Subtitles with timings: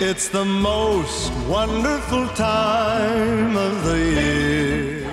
[0.00, 5.04] It's the most wonderful time of the year.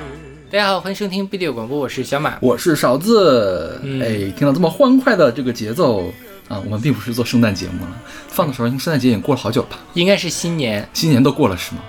[0.49, 2.39] 大家好，欢迎收听 B 六广播，我是小马。
[2.41, 3.79] 我是勺子。
[3.83, 6.11] 嗯哎，听到这么欢快的这个节奏
[6.47, 9.77] 啊，我们并不是做圣诞节目了，放的时候，因为圣诞节已经过了好久吧？
[9.93, 11.81] 应该是新年，新年都过了是吗？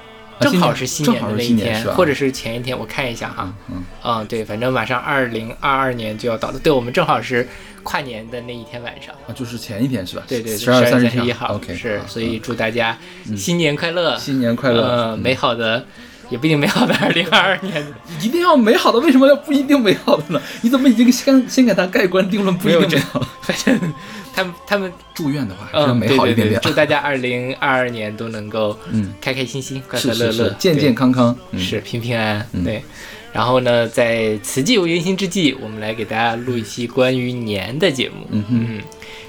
[0.48, 1.84] 啊正好是新年的那一天？
[1.95, 3.52] 或者是前一天，我看一下哈。
[3.70, 7.46] 嗯，嗯，对，反正马上二零二二年就要到了，对我们正好是
[7.82, 9.14] 跨年的那一天晚上。
[9.27, 10.23] 啊，就是前一天是吧？
[10.28, 12.97] 对对，十二月三十十一号 OK，是，所以祝大家
[13.36, 15.84] 新年快乐，新年快乐呃，嗯美好的，
[16.30, 17.84] 也不一定美好的 二零二二年，
[18.20, 20.41] 一定要美好的，为什么要不一定美好的呢？
[20.62, 23.20] 你怎么已经先先给他盖棺定论不一定美好？
[23.42, 23.92] 反正
[24.34, 26.60] 他们他们祝愿的话嗯，美好一点点。
[26.62, 31.36] 祝大家二零二二年都能够嗯，开开心心、快快乐乐健健康康。
[31.50, 32.82] 嗯是平平安安，嗯对。
[33.32, 38.27] 然后呢，在此际有原心之际，我们来给大家录一期关于年的节目。
[38.30, 38.82] 嗯哼，嗯，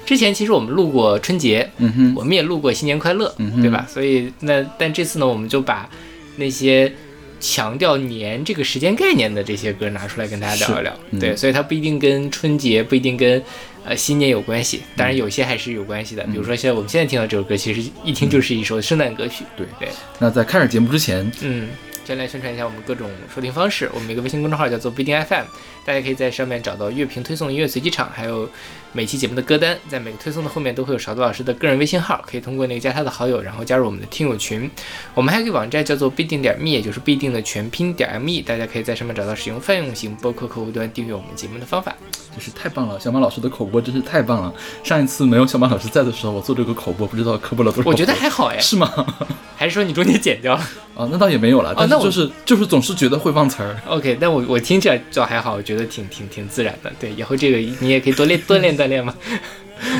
[0.04, 3.86] 之前其实我们录过春节，嗯哼，我们也录过新年快乐，嗯哼对吧？
[3.88, 5.88] 所以那但这次呢，我们就把
[6.36, 6.92] 那些
[7.40, 10.92] 强调年这个时间概念的这些歌拿出来跟大家聊一聊。
[11.12, 13.42] 嗯对，所以它不一定跟春节，不一定跟
[13.84, 16.24] 呃新年有关系，当然有些还是有关系的。
[16.24, 19.44] 比如说，像我们现在听到这首歌，其实一听就是一首圣诞歌曲。
[19.56, 21.68] 对对，那在开始节目之前，嗯，
[22.04, 23.90] 先来宣传一下我们各种收听方式。
[23.92, 25.44] 我们有一个微信公众号叫做不一定 FM，
[25.84, 28.48] 大家可以在上面找到乐评推送、音乐随机场，还有
[28.96, 29.76] 每期节目的歌单。
[29.88, 34.70] 在每个推送的后面都会有勺子老师的个人微信号，可以通过那个加他的好友，然后加入我们的听友群。
[35.14, 41.92] 我们还有一个网站叫做必定点 me，也就是必定的全拼点 me，大家可以在上面找到使用泛用型播客客户端订阅我们节目的方法。
[42.32, 42.98] 真是太棒了！
[42.98, 44.52] 小马老师的口播真是太棒了。
[44.82, 47.88] 上一次没有小马老师在的时候，我做这个口播不知道磕播了多少。
[47.88, 48.90] 我觉得还好哎， 是吗？
[49.56, 50.60] 还是说你中间剪掉了
[50.96, 53.76] 啊， 那倒也没有了，但是那我就是就是总是觉得会忘词儿。
[53.86, 56.92] OK，但我我听起来就还好，我觉得挺挺挺自然的。
[56.98, 59.14] 对，以后这个你也可以多练锻炼锻炼嘛。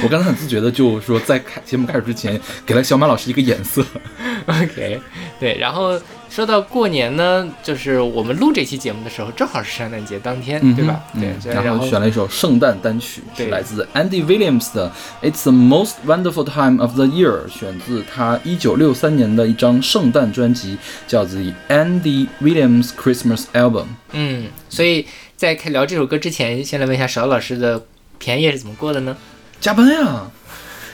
[0.02, 3.84] 我刚才很自觉的就说，在开节目开始之前，给了小马老师一个眼色。
[4.46, 5.00] OK，
[5.40, 6.00] 对，然后
[6.30, 11.02] 说到过年呢，就是我们录这期节目的时候，正好是圣诞节当天，嗯对吧？
[11.14, 14.90] 嗯对，然然后选了一首圣诞单曲，是来自 Andy Williams 的
[15.28, 20.78] 《It's the Most Wonderful Time of the Year》，选自他一九六三年的一张圣诞专辑，
[21.08, 23.83] 叫做《Andy Williams Christmas Album》。
[24.12, 25.06] 嗯，所以
[25.36, 27.84] 在开聊这首歌之前，先来问一下邵老师的
[28.24, 29.14] 平安夜是怎么过的呢？
[29.61, 30.30] 加班呀，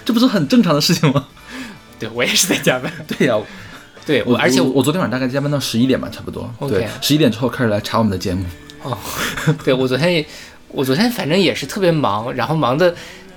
[0.04, 1.28] 这不是很正常的事情吗？
[1.96, 3.38] 对我也是在加班， 对呀，
[4.04, 6.52] 对我，我而且我昨天晚上大概加班到十一点吧，差不多。
[6.68, 8.44] 对，十一点之后开始来查我们的节目。
[8.82, 8.98] 哦，
[9.64, 10.26] 对我昨天也，
[10.72, 12.92] 我昨天反正也是特别忙，然后忙的，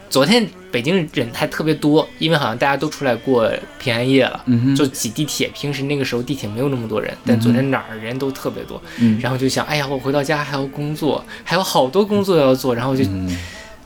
[0.09, 4.41] 昨天北京人还特别多，因为好像大家都出来过平安夜了。
[4.47, 13.37] 嗯，就挤地铁，平时那个时候地铁没有那么多人，但昨天哪儿人都特别多，嗯然后就想，哎呀，我回到家还要工作，还有好多工作要做，然后就嗯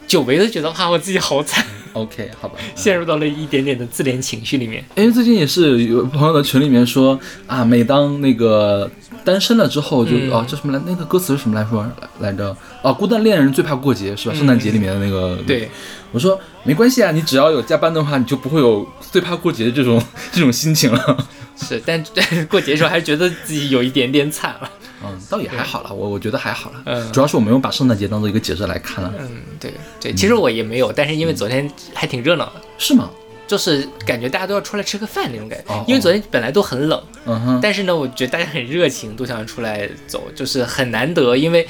[0.07, 2.57] 久违的觉得，哇，我自己好惨，，OK，好吧。
[2.75, 4.83] 陷入到了一点点的自怜情绪里面。
[4.95, 8.89] 因为最近也是有朋友的群里面说啊，每当那个
[9.25, 10.81] 单身了之后就，嗯哦，叫什么来？
[10.87, 11.85] 那个歌词是什么来说
[12.19, 12.55] 来着？
[12.81, 14.35] 哦，孤单恋人最怕过节是吧？
[14.35, 15.35] 圣诞节里面的那个。
[15.35, 15.69] 嗯对，
[16.13, 20.01] 我说没关系啊，你只要有加班的话，你就不会有最怕过节的这种
[20.31, 21.27] 这种心情了。
[21.57, 24.71] 是，但 但是过节的时候还是觉得自己有一点点惨了。
[25.03, 26.81] 嗯，倒也还好了，我我觉得还好了。
[26.85, 32.61] 嗯主要是我没有把圣诞节当做一个节日来看了，嗯，对对，其实我也没有，但是因为昨天还挺热闹的。
[32.77, 33.09] 是吗？
[33.47, 41.65] 就是感觉大家都要出来吃个饭那种感觉，哦因为昨天本来都很冷，嗯哼，但是呢，我觉得大家很热情，都想出来走，就是很难得，因为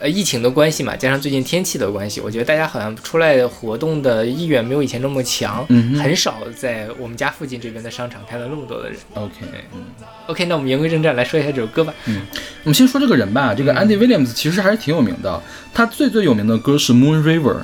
[0.00, 8.98] 呃疫情的关系嘛，加上最近天气的关系，我觉得大家好像出来活动的意愿没有以前那么强，嗯很少在我们家附近这边的商场看到那么多的人。
[9.12, 9.34] OK，
[9.74, 9.84] 嗯。
[10.26, 11.92] OK，那我们言归正传，来说一下这首歌吧。
[12.06, 12.22] 嗯
[12.64, 15.42] 我们先说这个人吧，这个 Andy Williams 其实还是挺有名的。
[15.74, 17.54] 他最最有名的歌是《Moon River》，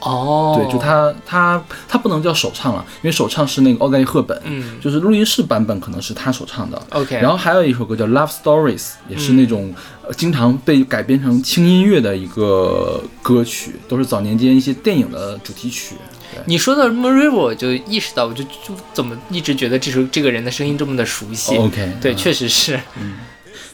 [0.00, 6.80] 哦，对，就他他他不能叫首唱了，因为首唱是那个奥黛丽·赫本，嗯就是录音室版本可能是他首唱的。
[6.90, 8.78] ，OK，然后还有一首歌叫《Love Stories》，
[9.08, 15.96] 也是那种、呃经常被改编成轻音乐的一个歌曲，都是早年间一些电影的主题曲。
[16.32, 21.56] 对，你说到 River，我就意识到，我就就怎么一直觉得这首这个人的声音这么的熟悉。
[21.58, 22.80] OK，对，嗯确实是。
[23.00, 23.18] 嗯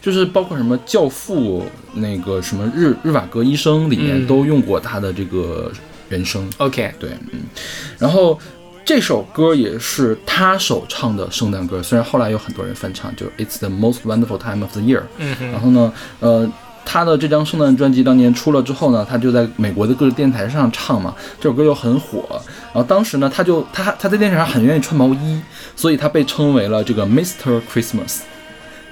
[0.00, 1.62] 就是包括什么《教父》
[1.98, 5.72] 那个什么日日瓦戈医生里面嗯都用过他的这个
[6.14, 6.48] 人声。
[6.58, 7.40] OK，对，嗯，
[7.98, 8.38] 然后
[8.84, 15.02] 这首歌也是他首唱的圣诞歌，虽然后来有很多人翻唱，就 It's the most wonderful time of the year。
[15.18, 16.48] 嗯，然后呢，呃，
[16.84, 22.24] 他的这张圣诞专辑当年出了之后呢，他就在美国的各个电台上唱嘛，这首歌又很火。
[22.72, 25.40] 然后当时呢，他就他他在电视上很愿意穿毛衣，
[25.74, 27.60] 所以他被称为了这个 Mr.
[27.72, 28.20] Christmas。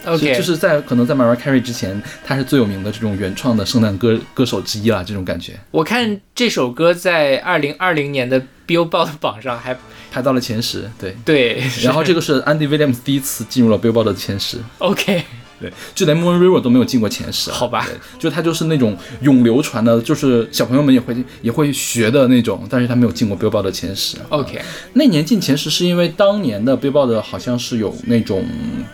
[0.05, 5.59] OK 就就是在可能在 Mariah Carey 之前，他是最有名的这种原创的圣诞歌歌手之一啦，这种感觉。
[5.71, 9.77] 我看这首歌在二零二零年的 Billboard 榜上还
[10.11, 11.17] 排到了前十，对。
[11.25, 15.25] 对，然后这个是 Andy Williams 第一次进入了 Billboard 的前十，OK
[15.63, 17.87] 对，就连 Moon River 都没有进过前十啊，好吧，
[18.19, 24.17] 就它就是那种永流传的，就是小朋友们也会也会学的那种，但是它没有进过 Billboard 的前十。
[24.29, 24.61] OK
[24.95, 28.45] 那年进前十是因为当年的 Billboard 好像是有那种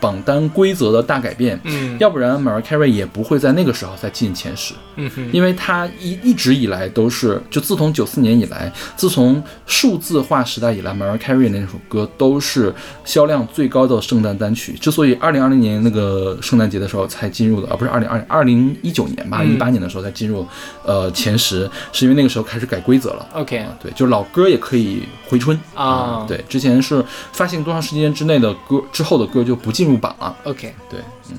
[0.01, 4.75] 榜单规则的大改变，嗯要不然 Mariah Carey 也不会在那个时候再进前十。
[4.97, 12.75] 嗯哼因为他一一直以来都是，就自从九四年以来，自从数字化时代以来，Mariah Carey 那首歌都是
[13.05, 14.73] 销量最高的圣诞单曲。
[14.73, 20.47] 之所以二零二零年那个圣诞节的时候才进入的，而、不是二零二二零一九年吧，嗯一八年的时候才进入
[20.85, 23.27] 呃前十，是因为那个时候开始改规则了。
[23.35, 30.37] OK 啊，对，就是老歌也可以回春啊对，之前是发行多长时间之内的歌之后的歌就不进入榜了。
[30.45, 31.01] OK 对，
[31.31, 31.39] 嗯。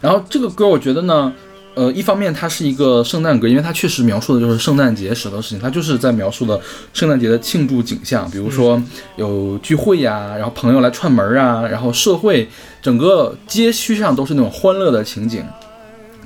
[0.00, 1.32] 然后这个歌，我觉得呢，
[1.74, 6.60] 呃，一方面它是一个圣诞歌，因为它确实描述的就是圣诞节时的事情，它就是在描述的
[6.92, 8.80] 圣诞节的庆祝景象，比如说
[9.16, 12.48] 有聚会呀，然后朋友来串门啊，然后社会
[12.80, 15.44] 整个街区上都是那种欢乐的情景。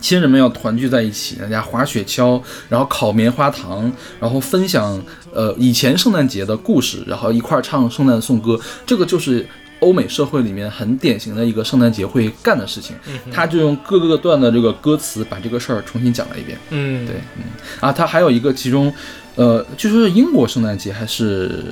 [0.01, 3.91] 亲人们要团聚在一起，大家滑雪橇，然后烤棉花糖，
[4.21, 5.03] 然后分享
[5.35, 9.45] 呃以前圣诞节的故事，然后一块儿唱圣诞颂歌，这个就是
[9.81, 12.97] 欧美社会里面很典型的一个圣诞节会干的事情。
[13.33, 16.59] 他就用各个段的这个歌词把这个事儿重新讲了一遍。
[16.71, 17.45] 嗯对，嗯
[17.81, 18.93] 啊，他还有一个其中，
[19.37, 21.65] 呃，据说是英国圣诞节还是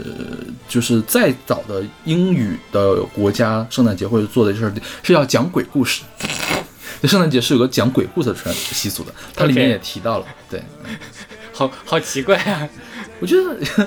[0.68, 4.72] 就是再早的英语的国家圣诞节会做的事儿
[5.02, 6.02] 是要讲鬼故事。
[7.02, 10.26] 就圣诞节是有个讲鬼故事的传习俗的，它里面也提到了。
[10.48, 10.62] 对，
[11.52, 12.66] 好好奇怪啊，
[13.20, 13.86] 我觉得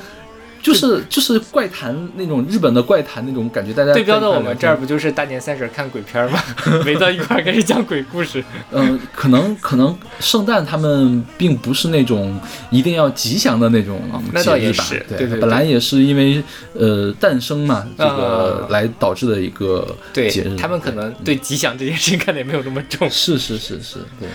[0.62, 6.40] 就是就是怪谈那种日本的怪谈那种感觉，大家对标到我们这儿不就是大年三十看鬼片儿吗？
[6.86, 8.44] 围到一块儿开始讲鬼故事。
[8.72, 12.40] 嗯，可能可能圣诞他们并不是那种
[12.70, 20.56] 一定要吉祥的那种哦那倒节日吧也是对对对对本来也是因为呃诞生嘛，这个啊来导致的一个对节日。
[20.58, 23.10] 他们可能对吉祥这件事情看的也没有那么重。
[23.10, 24.28] 是是是是，对。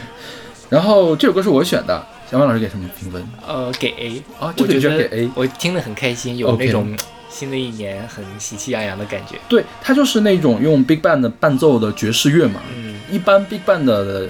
[0.70, 3.26] 然后这首歌是我选的，小马老师给什么评分？
[3.47, 6.97] 呃，给 A 啊这个我觉得就给 A 我听得很开心，有那种
[7.29, 9.37] 新的一年很喜气洋洋的感觉。
[9.49, 12.61] 对，它就是那种用 Big Band 的伴奏的爵士乐嘛。
[12.75, 14.29] 嗯一般 Big Band 的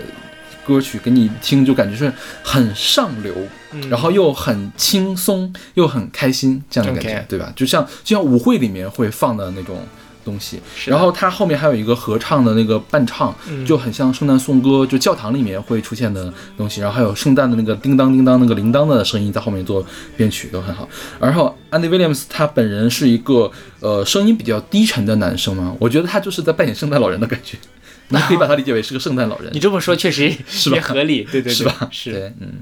[0.66, 2.12] 歌曲给你听就感觉是
[2.42, 3.32] 很上流，
[3.72, 7.52] 嗯然后又很轻松，又很开心这样的感觉对吧？
[7.54, 9.78] 就像就像舞会里面会放的那种
[10.24, 10.60] 东西。
[10.86, 16.80] 然后它后面还有一个合唱的那个伴唱，嗯就很像圣诞颂歌，就教堂里面会出现的东西。
[16.80, 19.84] 然后还有圣诞的那个叮当叮当那个铃铛的声音在后面做
[20.16, 20.88] 编曲都很好。
[21.20, 23.50] 然后 Andy Williams 他本人是一个
[23.80, 27.58] 呃声音比较低沉的男生嘛，我觉得他就是在扮演圣诞老人的感觉。
[28.08, 30.30] 那可以把他理解为是个圣诞老人你，这么说确实
[30.72, 31.88] 也合理， 对对对，是吧？
[31.90, 32.12] 是。
[32.12, 32.52] 对，嗯。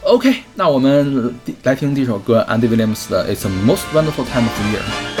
[0.00, 5.20] OK，那我们来听这首歌，Andy Williams 的《It's the Most Wonderful Time of the Year》。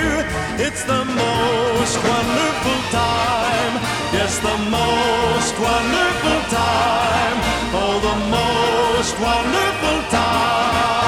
[0.59, 3.73] It's the most wonderful time.
[4.13, 7.37] Yes, the most wonderful time.
[7.73, 11.00] Oh, the most wonderful time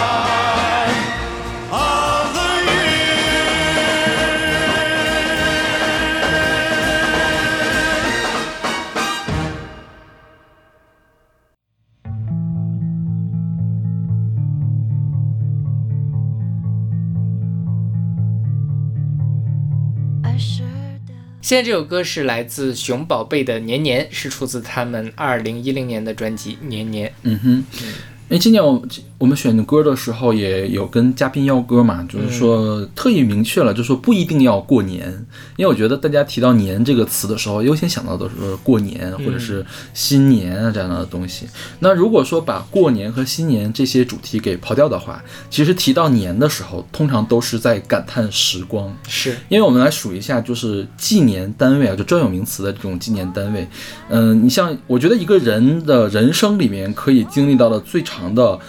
[21.44, 27.10] 现在这首歌是来自熊宝贝的《年年》，是出自他们二零一零年的专辑《年年》。
[27.24, 27.66] 嗯哼，
[28.34, 28.82] 为今年我
[29.20, 35.08] 我们选歌的时候也有跟嘉宾要歌嘛，就是说特意明确了，就说不一定要过年，
[35.56, 41.46] 因为我觉得大家提到“年”这个词的时候，优先想到的是过年或者是新年啊这样的东西。
[41.80, 48.94] 那如果说把过年和新年这些主题给刨掉的话，其实提到年的时候，通常都是在感叹时光。
[49.08, 53.68] 是，因为我们来数一下，就是纪年单位啊，就专有名词的这种纪年单位。
[54.10, 58.60] 嗯，你像我觉得一个人的人生里面可以经历到的最长的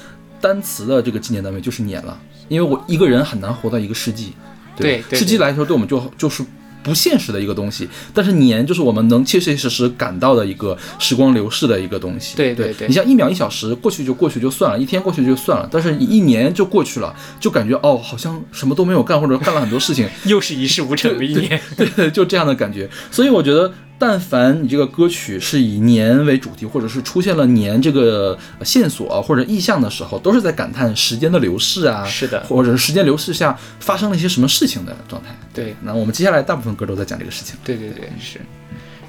[0.41, 2.19] 单词的这个纪念单位就是年了，
[2.49, 4.33] 因为我一个人很难活到一个世纪，
[4.77, 6.43] 对对世纪来说对我们就就是。
[6.85, 12.37] 不现实的一个东西，但是年就是我们能切切实实感到的一个时光流逝的一个东西。
[12.37, 21.59] 对对你像一秒一小时过去就过去就算了，一天过去就算了，但是你一年就过去了，就感觉哦，好像什么都没有干，或者干了很多事情， 又是一事无成的一年。
[21.75, 22.87] 对对，就这样的感觉。
[23.11, 35.29] 所以我觉得，但凡你这个歌曲是以年为主题，或者是出现了年这个线索啊或者意象的时候，都是在感叹时间的流逝啊，是的或者是时间流逝下发生了一些什么事情的状态。
[35.55, 37.57] 对那我们接下来大部分歌都在讲这个事情。
[37.65, 38.41] 对对对，是。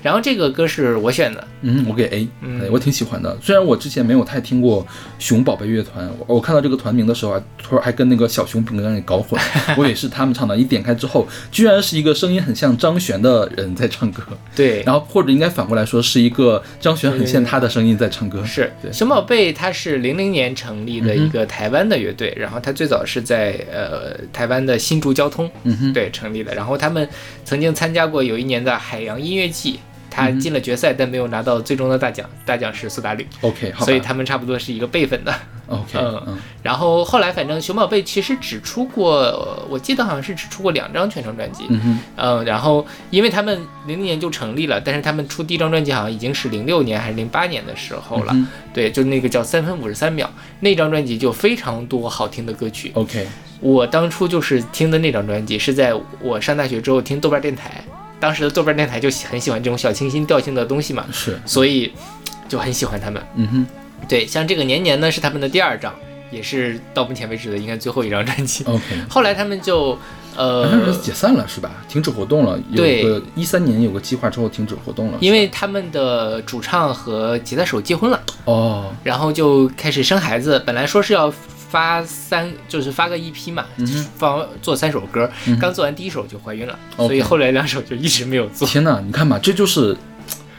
[0.05, 3.35] 然后这个歌是我选的，嗯，我给 A，嗯哎我挺喜欢的。
[3.41, 4.85] 虽然我之前没有太听过
[5.17, 9.41] 熊宝贝乐团，我我看到这个团名的时候啊，突然还跟那个小熊饼干给搞混，
[9.75, 10.55] 我以为是他们唱的。
[10.55, 14.21] 一点开之后，居然是一个声音很像张悬的人在唱歌，
[14.55, 18.45] 对，然后或者应该反过来说，是一个张悬很像他的声音在唱歌。
[18.45, 27.09] 是对熊宝贝，他是零零年成立的一个台湾的乐队，然后他最早是在呃台湾的新竹交通，嗯哼，对成立的，然后他们
[27.43, 29.79] 曾经参加过有一年的海洋音乐季。
[30.15, 35.34] 他进了决赛，但没有拿到最终的大奖，大奖是苏打绿，OK，所以他们差不多是一个辈分的。
[35.67, 41.65] OK，嗯嗯然后后来，反正熊宝贝其实只出过，呃我记得好像是只出过两张全程专辑。
[41.69, 48.31] 嗯哼，嗯，然后因为他们零零年就成立了，但是他们出第一张专辑好像已经是零六年还是零八年的时候了。
[48.34, 50.29] 嗯对，就那个叫三分五十三秒
[50.60, 52.91] 那张专辑就非常多好听的歌曲。
[52.93, 53.27] OK，
[53.60, 57.84] 我当初就是听的那张专辑，是在我上大学之后听豆瓣电台，
[58.19, 61.91] 当时的豆瓣电台就很喜欢这种小清新调性的东西嘛，是，所以
[62.48, 63.22] 就很喜欢他们。
[63.36, 63.67] 嗯哼
[64.07, 65.93] 对，像这个年年呢是他们的第二张，
[66.29, 68.63] 也是到目前为止的应该最后一张专辑。
[68.65, 68.84] ，OK。
[69.10, 69.98] 后来他们就
[70.36, 71.72] 呃，解散了是吧？
[71.88, 75.17] 停止活动了，有对个一三年有个计划之后停止活动了。
[75.22, 80.62] 因为他们的主唱和吉他手结婚了，哦，然后就开始生孩子。
[80.65, 81.34] 本来说是要
[81.75, 88.65] 发三，就是发个 EP 嘛，嗯哼放做三首歌，嗯刚做完第一首就怀孕了所以后来两首就一直没有做。
[88.65, 89.98] 天哪，你看吧，这就是。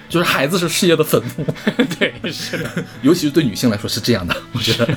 [0.08, 1.44] 就是孩子是事业的坟墓，
[1.99, 2.70] 对，是的，
[3.02, 4.32] 尤其是对女性来说是这样的。
[4.54, 4.88] 我觉得，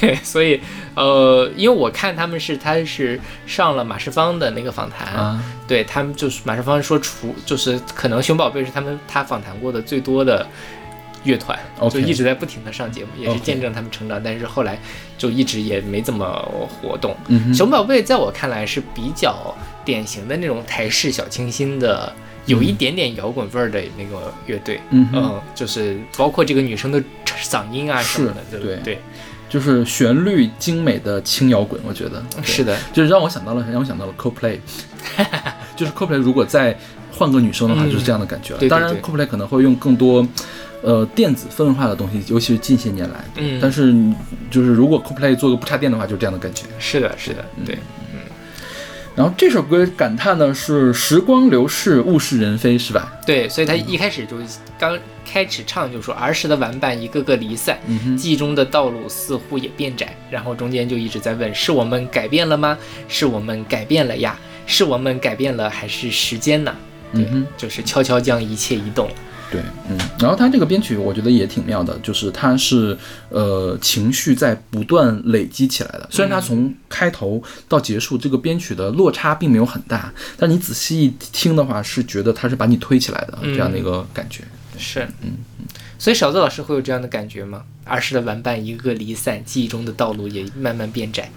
[0.00, 0.60] 对，所以
[0.96, 10.44] 呃，因为我看他们是他是上了马世芳的那个访谈，啊，对他们就是马世芳说除就是可能熊宝贝是他们他访谈过的最多的
[11.24, 11.58] 乐团
[11.90, 14.20] 就一直在不停的上节目，也是见证他们成长。
[14.22, 14.78] 但是后来
[15.16, 16.26] 就一直也没怎么
[16.68, 17.16] 活动。
[17.28, 22.12] 嗯，熊宝贝在我看来是比较典型的那种台式小清新的，
[22.46, 24.80] 有一点点摇滚味儿的那个乐队。
[24.90, 27.02] 嗯，嗯，就是包括这个女生的
[27.42, 28.98] 嗓音啊什么的，对对对，
[29.48, 34.58] 就是旋律精美的轻摇滚，我觉得是的，就是让我想到了，让我想到了 CoPlay，
[35.76, 36.76] 就是 CoPlay 如果再
[37.12, 38.58] 换个女生的话，嗯就是这样的感觉了。
[38.58, 40.26] 对对当然对，CoPlay 可能会用更多。
[40.82, 43.94] 呃，电子氛围化的东西，尤其是近些年来，嗯但是
[44.50, 46.64] 就是如果 CoPlay 做个不插电的话，就这样的感觉。
[46.78, 47.76] 是的，是的，对，
[48.12, 48.18] 嗯
[49.14, 53.12] 然后这首歌感叹的是时光流逝，物是人非，是吧？
[53.26, 54.36] 对，所以他一开始就
[54.78, 62.76] 刚开始唱就说儿时的玩伴一个个离散，嗯，记忆中的道路似乎也变窄，然后中间就一直在问：是我们改变了吗？
[63.06, 64.38] 是我们改变了呀？
[64.66, 66.74] 是我们改变了，还是时间呢？
[67.12, 69.10] 对嗯哼，就是悄悄将一切移动。
[69.52, 72.96] 对，嗯，然后他这个编曲我觉得也挺妙的，就是他是
[73.28, 76.08] 呃情绪在不断累积起来的。
[76.10, 84.42] 虽然他从开头到结束这个编曲的落差并没有很大，但你仔细一听的话，是觉得他是把你推起来的这样的一个感觉。
[84.78, 85.32] 是，嗯，
[85.98, 87.62] 所以勺子老师会有这样的感觉吗？
[87.84, 91.30] 儿时的玩伴一个个离散，记忆中的道路也慢慢变窄。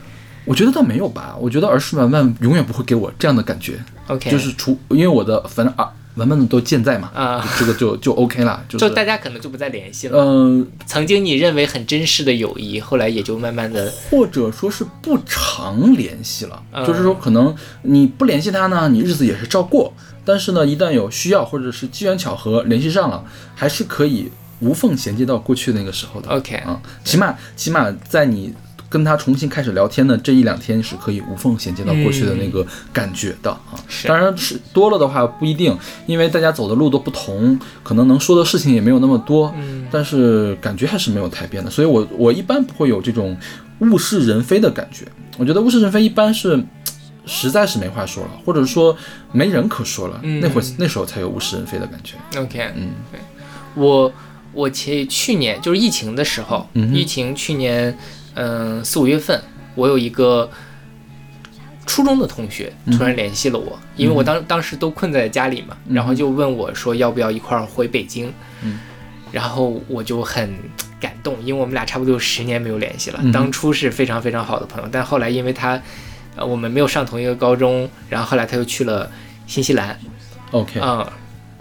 [0.46, 10.18] 我觉得倒没有吧，我觉得儿时玩伴永远不会给我这样的感觉，OK，就是除因为我的反正啊玩伴们都健在嘛，啊这个就就 OK 了，就是就大家可能就不再联系了。
[10.18, 19.94] 嗯、曾经你认为很珍视的友谊，后来也就慢慢的，或者说是不常联系了，嗯就是说可能你不联系他呢，你日子也是照过，
[20.24, 24.32] 但是呢，一旦有需要或者是机缘巧合联系上了，还是可以
[24.62, 26.30] 无缝衔接到过去那个时候的。
[26.30, 28.54] OK 啊，起码起码在你
[28.90, 33.76] 跟他重新开始聊天的这一两天，是可以无缝衔接到过去的那个感觉的啊。
[33.88, 41.70] 是当然是多了的话不一定，因为大家走的路都不同，可能能说的事情也没有那么多，嗯但是感觉还是没有太变的。
[41.70, 43.38] 所以我我一般不会有这种
[43.80, 45.06] 物是人非的感觉。
[45.38, 46.64] 我觉得物是人非一般是。
[47.28, 48.96] 实在是没话说了，或者说
[49.32, 52.14] 没人可说了，嗯那会那时候才有物是人非的感觉。
[52.40, 53.20] OK，嗯，对，
[53.74, 54.14] 我
[54.54, 57.98] 我前去年就是疫情的时候，嗯疫情去年
[58.36, 59.42] 嗯四五月份，
[59.74, 60.50] 我有一个
[61.86, 68.80] 初中的同学突然联系了我，因为我当当时都困在家里嘛，然后就问我说要不要一块儿回北京，嗯。
[69.32, 70.56] 然后我就很
[70.98, 73.32] 感动，因为我们俩差不多有十年没有联系了，嗯。
[73.34, 75.82] 当初是非常非常好的朋友，但后来因为他
[76.38, 79.12] 呃我们没有上同一个高中，然后后来他又去了
[79.46, 80.00] 新西兰
[80.52, 81.06] ，OK，、嗯，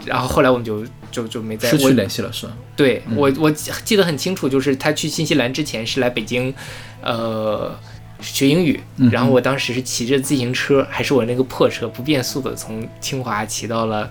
[0.05, 2.51] 然后后来我们就就就没再失去联系了是吧？
[2.75, 6.53] 对我我记得很清楚，就是他去新西兰之前是来北京，
[7.01, 7.73] 呃，
[8.19, 8.77] 学英语，
[9.09, 14.09] 然后我当时是骑着自行车，还是我那个破车，不变速的从清华骑到了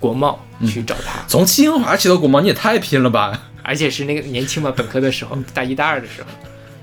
[0.00, 3.50] 国贸嗯去找他，从清华骑到国贸，你也太拼了吧！
[3.62, 6.28] 而且是那个年轻嘛，本科的时候，大一大二的时候。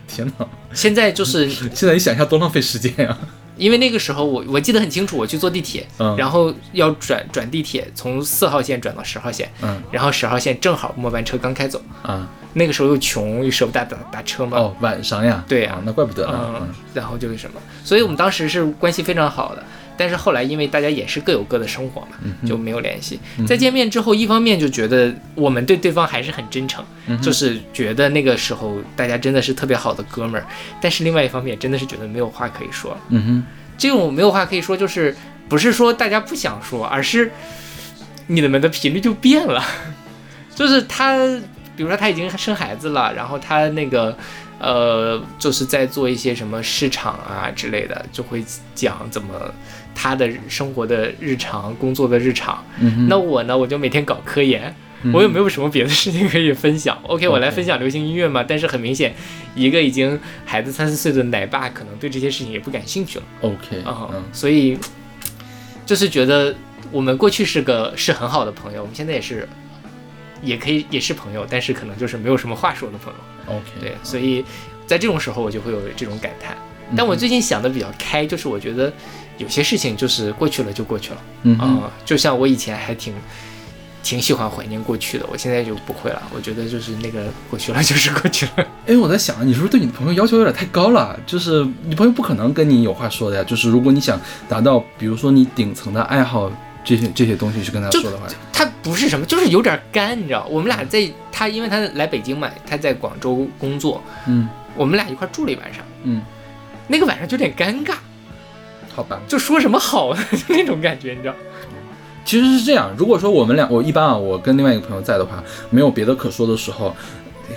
[0.05, 3.17] 天哪，现在就是现在你想一下多浪费时间呀、
[3.57, 6.15] 因为那个时候我我记得很清楚，我去坐地铁，嗯。
[6.17, 9.81] 然后要转转地铁，从四号线转到十号线，嗯。
[9.91, 15.73] 然后十号线正好末班车刚开走，啊，那个时候又穷又舍不得打打车嘛，哦，晚上呀，对呀。
[15.73, 16.39] 啊，那怪不得呢。
[16.55, 19.63] 嗯嗯，然后就是什么，所以我们当时是关系非常好的，
[19.97, 23.19] 但是后来因为大家也是各有各的生活嘛，嗯就没有联系。
[23.47, 30.45] 再见面之后，一方面就觉得我们对对方还是很真诚，嗯就是觉得那个时候大家真的是特别好的哥们儿，
[30.81, 32.97] 但是另外一方面真的是觉得没有话可以说。
[33.09, 33.43] 嗯哼，
[33.77, 35.15] 这种没有话可以说，就是
[35.47, 37.31] 不是说大家不想说，而是
[38.27, 39.63] 你们的频率就变了。
[40.55, 41.17] 就是他，
[41.75, 44.15] 比如说他已经生孩子了，然后他那个
[44.59, 49.33] 呃，就是在做一些什么市场啊之类的，就会讲怎么
[49.95, 52.63] 他的生活的日常、工作的日常。
[52.79, 54.73] 嗯，那我呢，我就每天搞科研。
[55.11, 56.97] 我又没有什么别的事情可以分享？
[57.03, 58.41] OK，我来分享流行音乐嘛。
[58.41, 59.13] 但是很明显，
[59.53, 63.25] 一个已经孩子三四岁的奶爸，可能对这些事情也不感兴趣了。
[63.41, 64.77] OK，啊、嗯所以
[65.85, 66.55] 就是觉得
[66.89, 69.45] 我们过去是个是很好的朋友，我们现在也是，
[70.41, 73.55] 也可以也是朋友，但是可能就是没有什么话说的朋友。
[73.57, 74.45] OK，对，所以
[74.87, 76.55] 在这种时候我就会有这种感叹。
[76.55, 78.91] 嗯但我最近想的比较开，就是我觉得
[79.37, 83.13] 有些事情就是过去了就过去了啊、嗯哼，就像我以前还挺。
[84.05, 86.21] 挺喜欢怀念过去的，我现在就不会了。
[86.35, 88.67] 我觉得就是那个过去了就是过去了。
[88.85, 91.17] 哎，我在想，你是不是对你的朋友要求有点太高了？
[91.25, 93.43] 就是你朋友不可能跟你有话说的呀。
[93.45, 94.19] 就是如果你想
[94.49, 96.51] 达到，比如说你顶层的爱好
[96.83, 100.45] 这些这些东西去跟他说的话，他不是什么，就是有点干，你知道？
[100.49, 105.81] 我们俩在他，因为他来北京嘛，他在广州工作，嗯我们俩一块住了一晚上。
[106.03, 106.21] 嗯，
[106.87, 107.93] 那个晚上就有点尴尬，
[108.95, 109.19] 好吧。
[109.27, 111.35] 就说什么好呢， 就那种感觉，你知道？
[112.25, 116.95] 其实是这样，如果说我们俩，我一般啊，我跟另外一个朋友在的话，没有别的可说的时候，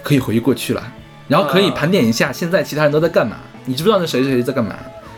[0.03, 0.83] 可以回忆过去了，
[1.29, 4.75] 然后可以啊盘点一下现在其他人都在干嘛，你知不知道那谁谁谁在干嘛？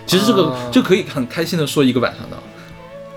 [0.06, 2.36] 其实这个啊就可以很开心的说一个晚上的。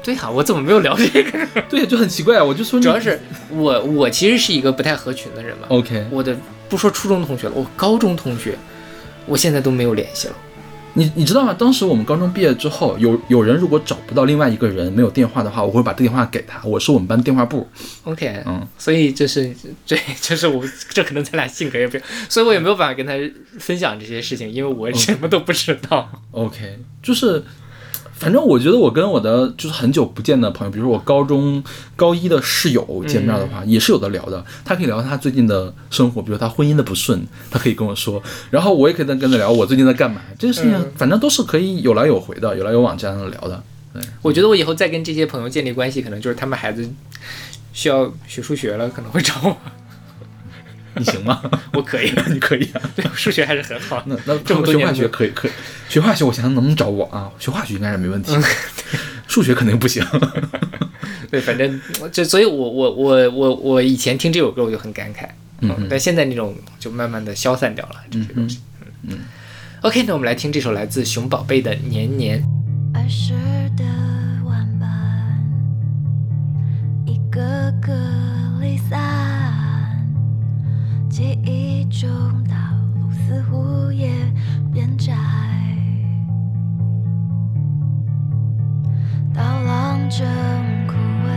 [0.04, 1.48] 对呀、我怎么没有聊这个？
[1.70, 5.68] 对，就很奇怪啊，我就说你主要是我，我其实是一个不太合群的人嘛。
[5.70, 6.36] OK，我的
[6.68, 8.58] 不说初中同学了，我高中同学，
[9.28, 10.34] 我现在都没有联系了。
[10.94, 11.54] 你你知道吗？
[11.54, 17.68] 当时我们高中毕业之后，有有人如果找不到另外一个人没有电话的话，我会把电话给他，我是我们班电话部。
[18.04, 19.54] OK，嗯，所以就是
[19.86, 23.14] 这就是我这可能咱俩性格也不一样，所以我也没有办法跟他
[23.60, 26.10] 分享这些事情，因为我什么都不知道。
[26.32, 27.44] OK，就是，
[28.22, 31.64] 反正我觉得我跟我的就是很久不见的朋友，比如说我高中
[31.96, 34.46] 高一的室友见面的话，也是有的聊的。
[34.64, 40.22] 他可以聊他最近的生活，比如他婚姻的不顺，他可以跟我说，然后我也可以跟跟他聊我最近在干嘛。
[40.38, 43.64] 这个事情嗯反正都是可以有来有回的，有来有往这样聊的。
[43.92, 46.88] 对我觉得我以后再跟这些朋友建立关系，可能就是他们孩子
[47.74, 49.58] 需要学数学了，可能会找我。
[50.98, 51.42] 你行吗？
[51.74, 52.82] 我可以，你可以啊。
[52.96, 54.02] 对数学还是很好。
[54.06, 55.52] 那那这么多年学化学可以可以，
[55.90, 57.32] 学化学我想想能不能找我啊？
[57.40, 58.36] 学化学应该是没问题，
[59.28, 60.06] 数学肯定不行。
[61.30, 61.80] 对，反正
[62.12, 65.28] 就所以我，我我我我以前听这首歌我就很感慨，
[65.62, 68.60] 嗯但现在那种就慢慢的消散掉了这些东西。
[69.04, 69.18] 嗯
[69.82, 72.40] OK，那我们来听这首来自熊宝贝的《年年》。
[72.94, 73.34] 儿时
[73.76, 73.84] 的
[74.46, 74.88] 玩伴，
[77.08, 77.92] 一个个
[81.12, 82.10] 记忆中
[82.46, 82.56] 道
[82.96, 84.10] 路似乎也
[84.72, 85.14] 变窄，
[89.34, 90.26] 刀郎正
[90.88, 90.94] 枯
[91.28, 91.30] 萎，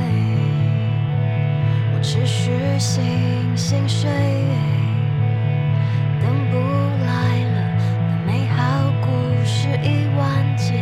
[1.92, 3.02] 我持续醒
[3.56, 4.08] 醒睡，
[6.22, 6.56] 等不
[7.04, 7.56] 来了，
[7.98, 8.62] 那美好
[9.02, 9.06] 故
[9.44, 10.72] 事已完结。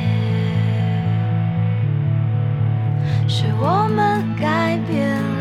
[3.27, 5.32] 是我们改变了？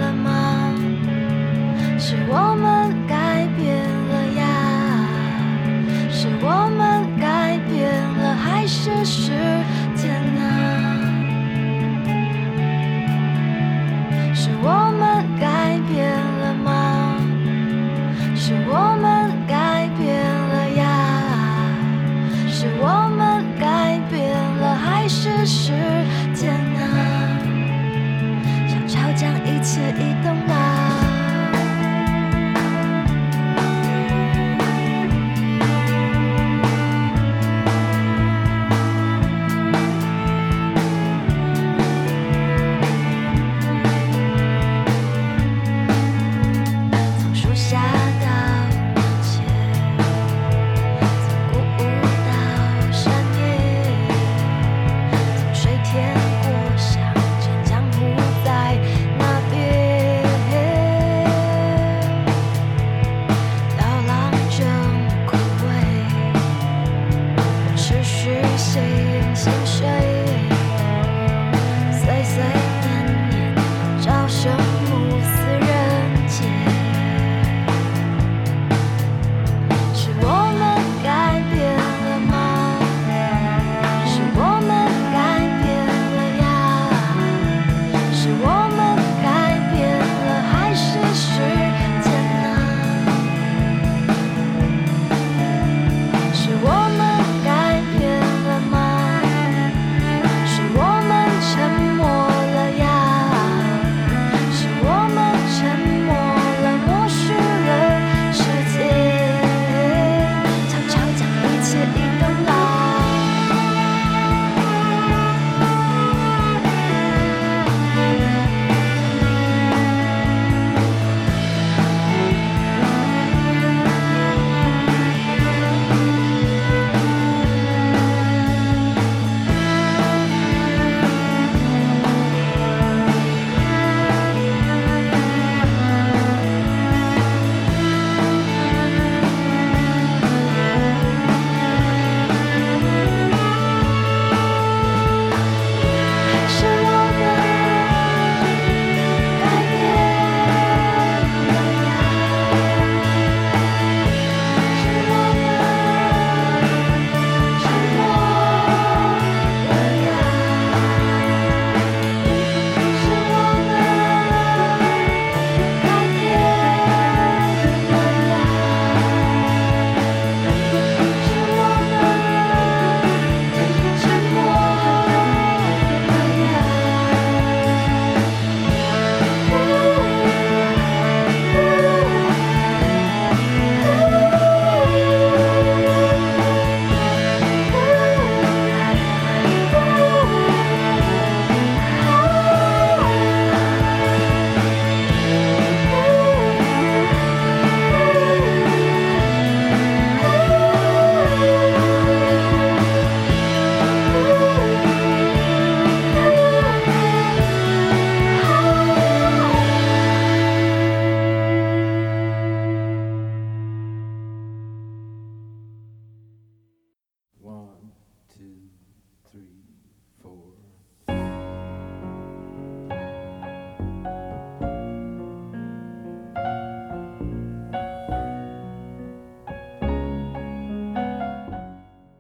[2.04, 3.78] 是我们改变
[4.10, 4.44] 了呀？
[6.10, 9.30] 是我们改变了，还是时
[9.94, 10.12] 间
[10.42, 10.42] 啊？
[14.34, 15.11] 是我们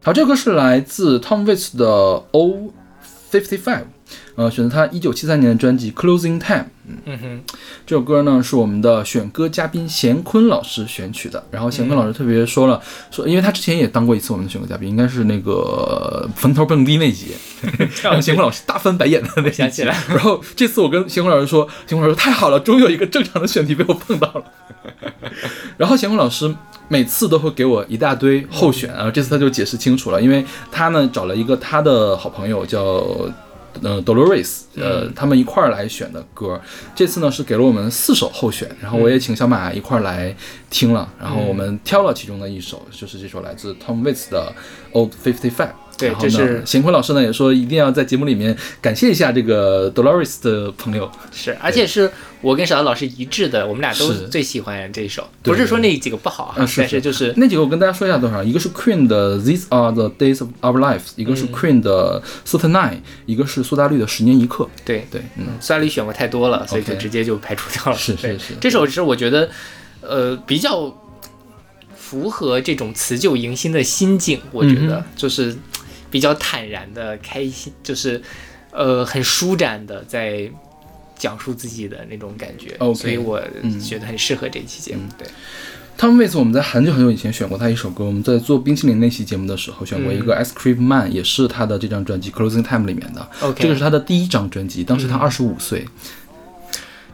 [0.03, 1.85] 好，这个歌是来自 Tom Waits 的
[2.31, 2.73] O
[3.31, 3.83] Fifty Five。
[4.35, 6.59] 呃，选择他一九七三年的专辑《Closing Time》。
[7.05, 7.41] 嗯哼，
[7.85, 17.35] 这首歌呢是我们的选歌嘉宾贤坤老师选取的，然后贤坤老师特别说了，说因为他之前也当过一次我们的选歌嘉宾，应该是那个坟头蹦迪那集，
[18.01, 24.43] 让贤坤老师大翻白眼的那想起来然后这次我跟贤坤老师说，贤坤老师说太好了，终于有一个正常的选题被我碰到了。
[25.77, 26.53] 然后贤坤老师
[26.91, 33.01] 每次都会给我一大堆候选，然后这次他就解释清楚了，因为他呢找了一个他的好朋友叫。
[33.81, 36.59] 呃，Dolores，呃，他们一块儿来选的歌，
[36.93, 40.35] 这次呢是给了我们四首候选，然后我也请小马一块儿来
[40.69, 44.53] 听了，然后我们挑了其中的一首，就是这首来自 Tom Waits 的
[44.91, 45.69] Old Fifty Five。
[46.01, 52.11] 对这是邢坤老师呢也说一定要在节目里面感谢一下这个 Dolores 的朋友，是，而且是
[52.41, 54.27] 我跟小姚老师一致的，我们俩都是。
[54.31, 64.69] 最喜欢这一首，不是说那几个不好但是就是那几个我跟大家说一下多少，一个是 Queen 的 These Are the Days of Our Lives，一个是 Queen 的 Certain Nine，一个是苏打绿的十年一刻。
[64.85, 67.97] 对对，嗯，苏打绿选过太多了，所以就直接就排除掉了。
[67.97, 68.53] 是是是。
[68.61, 69.49] 这首是我觉得，
[70.01, 70.95] 呃，比较
[71.95, 74.39] 符合这种辞旧迎新的心境。
[74.51, 75.55] 我觉得、嗯就是
[76.11, 78.21] 比较坦然的、开心，就是
[78.71, 80.47] 呃很舒展的在
[81.17, 82.75] 讲述自己的那种感觉。
[82.77, 85.01] OK 所以我嗯觉得很适合这一期节目。
[85.17, 85.27] 对
[85.97, 93.27] ，Tom Waits 我们在很久很久以前选过他一首歌，我们在做冰淇淋那期节目的时候选过一个 Ice Cream Man，、也是他的这张专辑 Closing Time 里面的。
[93.55, 95.85] 这个是他的第一张专辑，当时他二十五岁，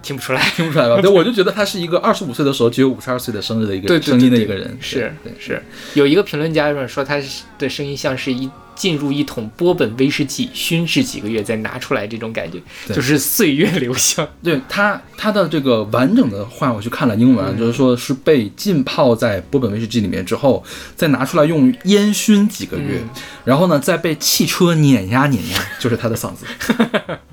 [0.02, 0.42] 听不出来。
[0.56, 1.02] 听不出来吧？
[1.02, 4.78] 对，我就觉得他是一个二十五岁的时候只有五十二岁的生日的一个声音的一个人。
[4.80, 5.62] 是对，是，
[5.96, 7.22] 有一个评论家说他
[7.60, 14.26] 的声音像是一进入一桶波本威士忌，熏制几个月再拿出来，这种感觉对就是岁月留香。
[14.44, 20.64] 对它它的这个完整的话我去看了英文就是说是被浸泡在波本威士忌里面之后，
[20.96, 23.10] 再拿出来用烟熏几个月，嗯
[23.44, 26.46] 然后呢再被汽车碾压碾压，就是他的嗓子。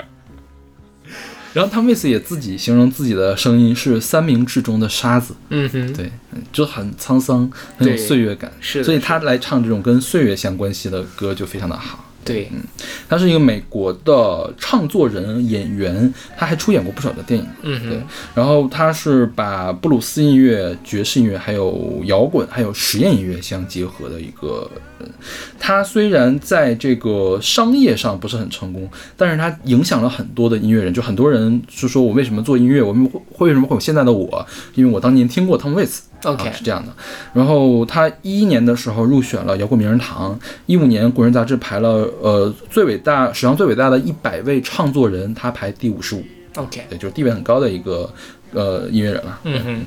[1.54, 12.00] 然后汤米斯也自己形容自己的声音是三明治中的沙子，嗯哼，对，嗯就很沧桑，很有岁月感，是所以他来唱这种跟岁月相关系的歌就非常的好。
[12.24, 12.62] 对，嗯
[13.06, 17.46] 他是一个美国的唱作人、演员，他还出演过不少的电影。
[17.62, 18.02] 嗯哼，
[18.34, 24.68] 然后他是把布鲁斯音乐、爵士音乐、还有摇滚、还有实验音乐相结合的一个
[25.04, 25.14] 人。
[25.58, 30.92] 他虽然在这个商业上不是很成功，但是他影响了很多的音乐人。
[30.92, 34.46] 就很多人是说我为什么做音乐，我们会会为什么会有现在的我？
[34.74, 36.00] 因为我当年听过 Tom Waits。
[36.24, 36.90] OK 啊，是这样的。
[37.34, 46.24] 然后他一一年的时候入选了摇滚名人堂，一五年《国人》杂志排了呃最伟大史上最伟大的一百位唱作人，他排第五十五
[46.56, 48.10] ，OK，对，就是地位很高的一个
[48.52, 49.38] 呃音乐人了。
[49.44, 49.86] 嗯哼，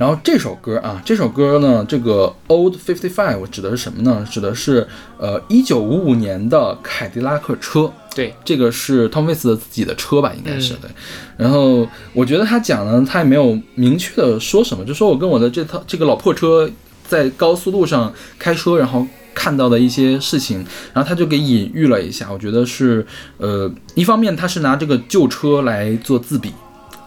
[0.00, 4.26] 然后这首歌啊，这首歌呢，这个 Old Fifty Five 指的是什么呢？
[4.30, 7.92] 指的是呃一九五五年的凯迪拉克车。
[8.14, 10.90] 对，这个是 Tom Waits 的自己的车吧，应该是、嗯对。
[11.36, 16.70] 然后我觉得他讲呢，他也没有明确的说什么，就说我跟我的这套这个老破车
[17.06, 22.32] 在高速路上开车，然后看到的一些事情，然后他就给隐喻了一下。
[22.32, 26.50] 我觉得是呃，一方面他是拿这个旧车来做自比。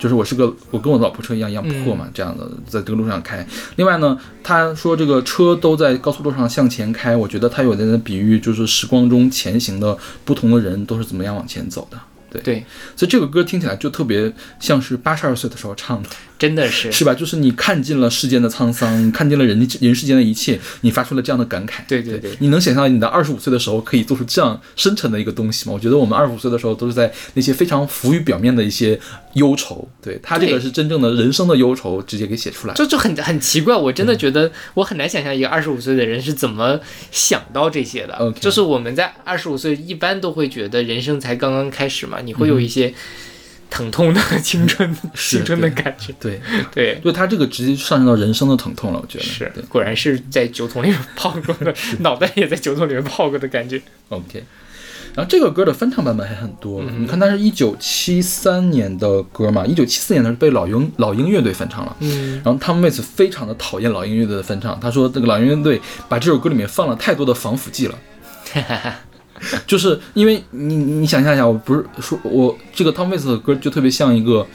[0.03, 3.47] 就是我是个，我跟我的老婆车一样一样破嘛，这样的在这个路上开。
[3.77, 11.97] 另外呢，他说这个车都在高速路上向前开，我觉得他有在那比喻，就是时光中前行的不同的人都是怎么样往前走的。
[12.29, 12.65] 对，对，
[12.97, 16.09] 所以这个歌听起来就特别像是八十二岁的时候唱的，
[16.43, 17.13] 真的是，是吧？
[17.13, 21.75] 就是你看尽了世间的沧桑，你看尽了人人世间的一切，你发出了这样的感慨。
[21.87, 25.73] 对对对你能想象你的二十五岁的时候可以做出这样深沉的一个东西吗？
[25.73, 28.99] 我觉得我们二十五岁的时候都是在那些非常浮于表面的一些
[29.35, 32.73] 忧愁，对他这个是真正的人生的忧愁，直接给写出来。
[32.73, 36.77] 就就很很奇怪，我嗯真的觉得我很难想象一个二十五岁的人是怎么
[37.09, 38.15] 想到这些的。
[38.15, 42.93] OK 就是我们在二十五岁一般都会觉得人生才刚刚开始嘛，你会有一些
[43.73, 46.13] 疼痛的青春、青春的感觉。
[46.19, 46.39] 对，
[46.71, 53.81] 对，就他这个直接上升到人生的疼痛了，我觉得是，果然是在酒桶里面泡过的， 脑袋也在酒桶里面泡过的感觉。
[54.09, 54.43] OK。
[55.15, 61.95] 然后这个歌的翻唱版本还很多，嗯你看它是一九七三年的歌嘛，一九七四年的时候被老鹰老鹰乐队翻唱了。
[61.99, 67.99] 嗯，然后汤姆·威斯非常的讨厌老鹰乐队的翻唱，他说这个老鹰乐队把这首歌里面放了太多的防腐剂了，
[69.65, 74.45] 就是因为你你想象一下，我不是说我这个汤姆·威斯的歌就特别像一个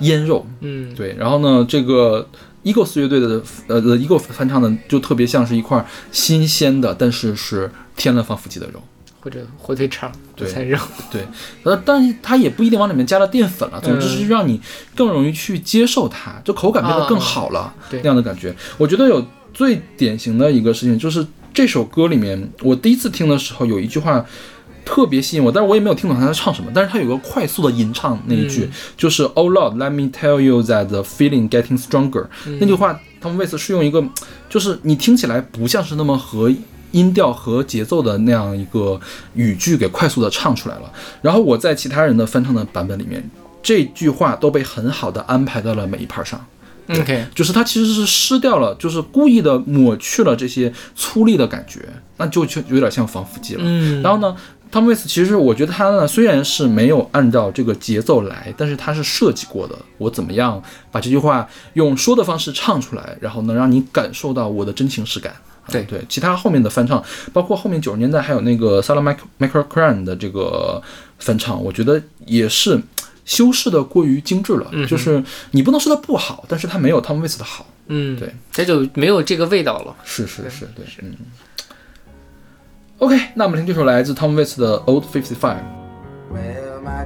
[0.00, 2.28] 腌肉，嗯，对，然后呢这个
[2.64, 8.82] Eagles 乐队的呃的 Eagles 翻唱的就特别像是一块新鲜的，但是是添了防腐剂的肉。
[9.20, 10.78] 或者火腿肠、午对餐肉。
[11.10, 11.26] 对，
[11.64, 14.58] 呃，但是它也不一定往里面加了淀粉了，总之是让你
[14.94, 18.54] 更容易去接受它，就口感变得更好了，对那样的感觉。
[18.78, 21.26] 我觉得有最典型的一个事情就是
[21.58, 24.24] 这首歌里面，我第一次听的时候有一句话
[24.84, 26.70] 特别吸引我，但是我也没有听懂他在唱什么。
[26.72, 32.28] 但是他有个快速的吟唱那一句，嗯就是 Oh Lord, let me tell you that the feeling getting stronger、
[32.60, 34.00] 那句话，他们为此是用一个，
[34.48, 36.48] 就是你听起来不像是那么合
[36.92, 39.00] 音调和节奏的那样一个
[39.34, 40.92] 语句给快速的唱出来了。
[41.20, 43.28] 然后我在其他人的翻唱的版本里面，
[43.60, 46.46] 这句话都被很好的安排到了每一 part 上。
[46.88, 51.80] OK，就是它其实是失掉了，就是故意的抹去了这些粗粝的感觉，
[52.16, 53.60] 那就就有点像防腐剂了。
[53.64, 54.34] 嗯然后呢
[54.72, 65.32] ，Tom Waits 其实我觉得他呢虽然是没有按照这个节奏来，但是他是设计过的，我怎么样把这句话用说的方式唱出来，然后能让你感受到我的真情实感。
[65.32, 70.82] 啊对对，其他后面的翻唱，包括后面九十年代还有那个 Sarah Michael Michael Cran 的这个
[71.18, 72.80] 翻唱，我觉得也是
[73.28, 74.68] 修饰的过于精致了。
[74.72, 77.66] 嗯就是你不能说它不好，但是它没有 Tom Waits 的好。
[77.86, 79.94] 嗯，对，这就没有这个味道了。
[80.02, 81.14] 是是是，对，嗯。
[82.98, 85.62] OK，那我们听这首来自 Tom Waits 的 Old Fifty Five。
[86.32, 87.04] Well, my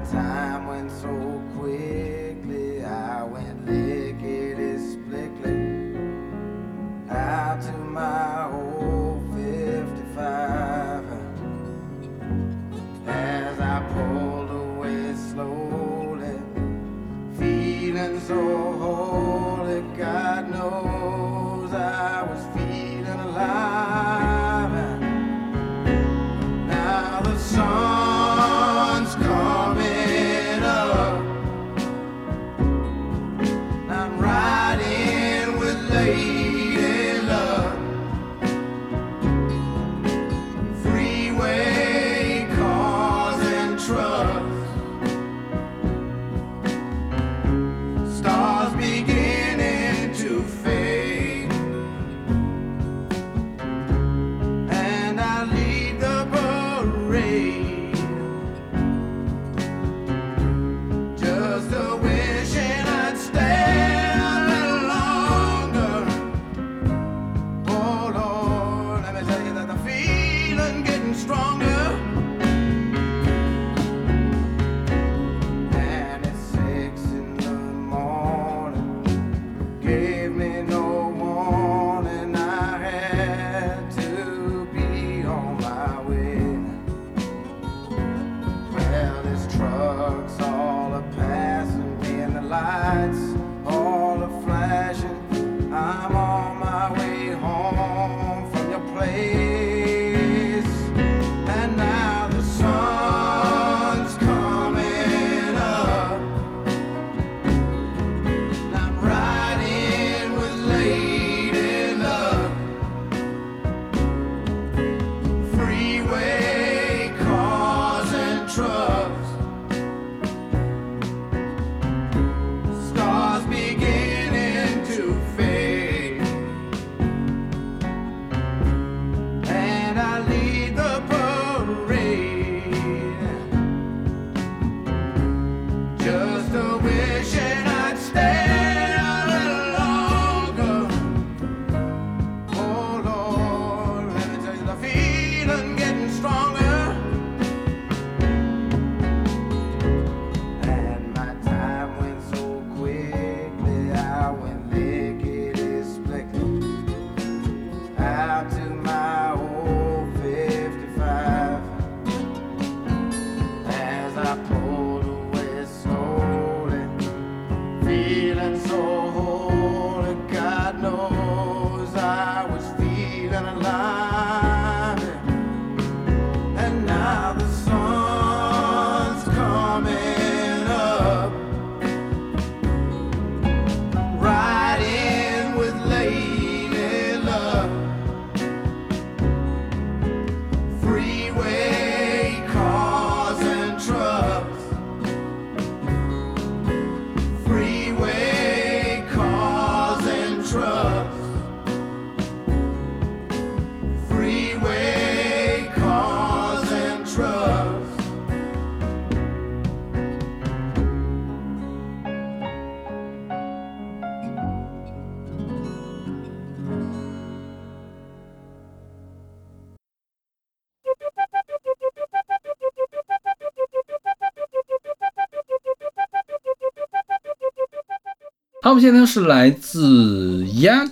[228.72, 230.88] 我们现在是来自 Ya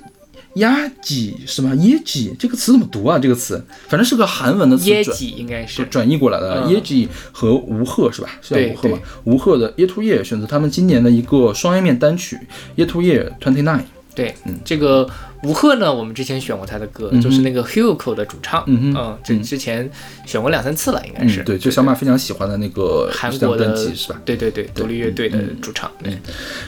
[0.57, 1.75] 压吉是吗？
[1.77, 3.19] 耶吉这个词怎么读啊？
[3.19, 6.65] 这个词反正是个韩文的词转耶吉应该是转译过来的。
[6.67, 8.29] 嗯耶吉和吴赫是吧？
[8.43, 8.99] 是叫吴赫吗？
[9.25, 12.37] 吴赫的《Year to Year》选择他们今年的一个双 A 面单曲
[12.79, 13.79] 《Year to Year Twenty Nine》。
[14.15, 15.09] 对，嗯这个
[15.43, 19.91] 吴赫呢，我们之前选过他的歌，嗯就是那个 Hugo 的主唱，嗯嗯这之前
[20.27, 21.41] 选过两三次了，应该是。
[21.41, 24.21] 嗯，对，就小马非常喜欢的那个韩国的是吧？
[24.25, 25.91] 对对对，独立乐队的主唱。
[26.03, 26.17] 对，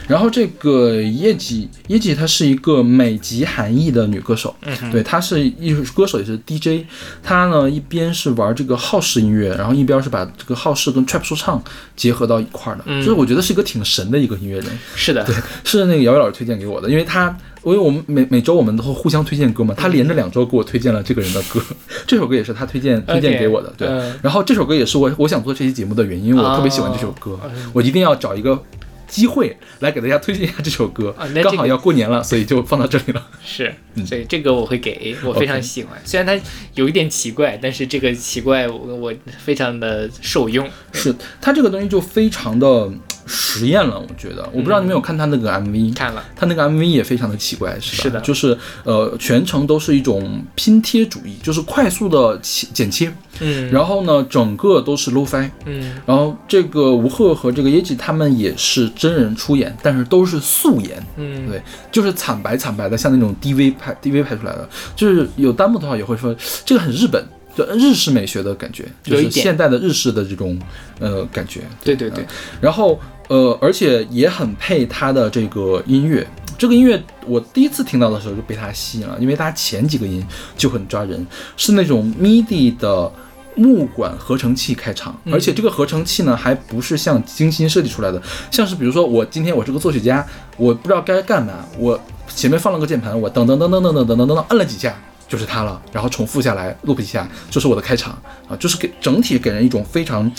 [0.07, 6.85] 然后这个叶吉叶吉她是一个美籍韩裔的女歌手，嗯对，她是艺术歌手也是 DJ，
[7.21, 11.63] 她呢一边是玩这个浩式音乐，然后一边是把这个浩式跟 trap 说唱
[11.95, 13.03] 结合到一块儿的，嗯。
[13.03, 14.65] 就是我觉得是一个挺神的一个音乐人，
[14.95, 17.37] 是的，对是那个姚姚老师推荐给我的，因为他。
[17.65, 21.61] 因为我们每每周我们都会互相推荐歌嘛，他连着两周给我推荐了这个人的歌，
[22.05, 23.87] 这首歌也是他推荐推荐给我的，对。
[23.87, 27.39] 嗯然后这首歌也是我我想做这期节目的原因，我特别喜欢这首歌，
[27.73, 28.61] 我一定要找一个
[29.07, 31.15] 机会来给大家推荐一下这首歌。
[31.43, 33.27] 刚好要过年了，所以就放到这里了。
[33.45, 36.01] 是，嗯所以这个我会给我非常喜欢。
[36.03, 36.43] 虽然它
[36.73, 40.67] 有一点奇怪，但是这个奇怪我我非常的受用。
[40.91, 42.91] 是它这个东西就非常的
[43.25, 44.43] 实验了，我觉得。
[44.51, 48.03] 我不知道你们有看他那个 MV，、看了，他那个 MV 也非常的奇怪，是吧？
[48.03, 48.21] 是的。
[48.21, 55.95] 就是呃，全程都是一种拼贴主义，就是快速的切剪切，嗯，然后呢，整个都是 low fi，嗯。
[56.05, 61.61] 然后这个吴赫和这个耶吉他们也是真人出演，但是都是素颜，嗯，对，
[61.91, 67.23] 就是惨白惨白的，像那种 DV 拍 DV 拍出来的，就是有弹幕的话也会说这个很日本，
[67.55, 70.59] 就日式美学的感觉，就是现代的日式的这种
[70.99, 71.61] 呃感觉。
[71.83, 72.25] 对对对，
[72.59, 76.25] 然后呃，而且也很配他的这个音乐。
[76.57, 81.25] 这个音乐我第一次听到的时候就被他吸引了，因为他前几个音就很抓人，
[81.57, 83.11] 是那种 MIDI 的
[83.55, 88.21] 木管合成器开场，而且这个合成器呢还不是像精心设计出来的，
[88.51, 90.25] 像是比如说我今天我是个作曲家，
[90.57, 94.95] 我不知道该干嘛，我前面放了个键盘，我噔噔噔噔噔噔噔噔噔摁了几下。
[95.25, 98.13] 就是它了，然后重复下来，loop 一下，就是我的开场
[98.47, 100.31] 啊，就是给整体给人一种非常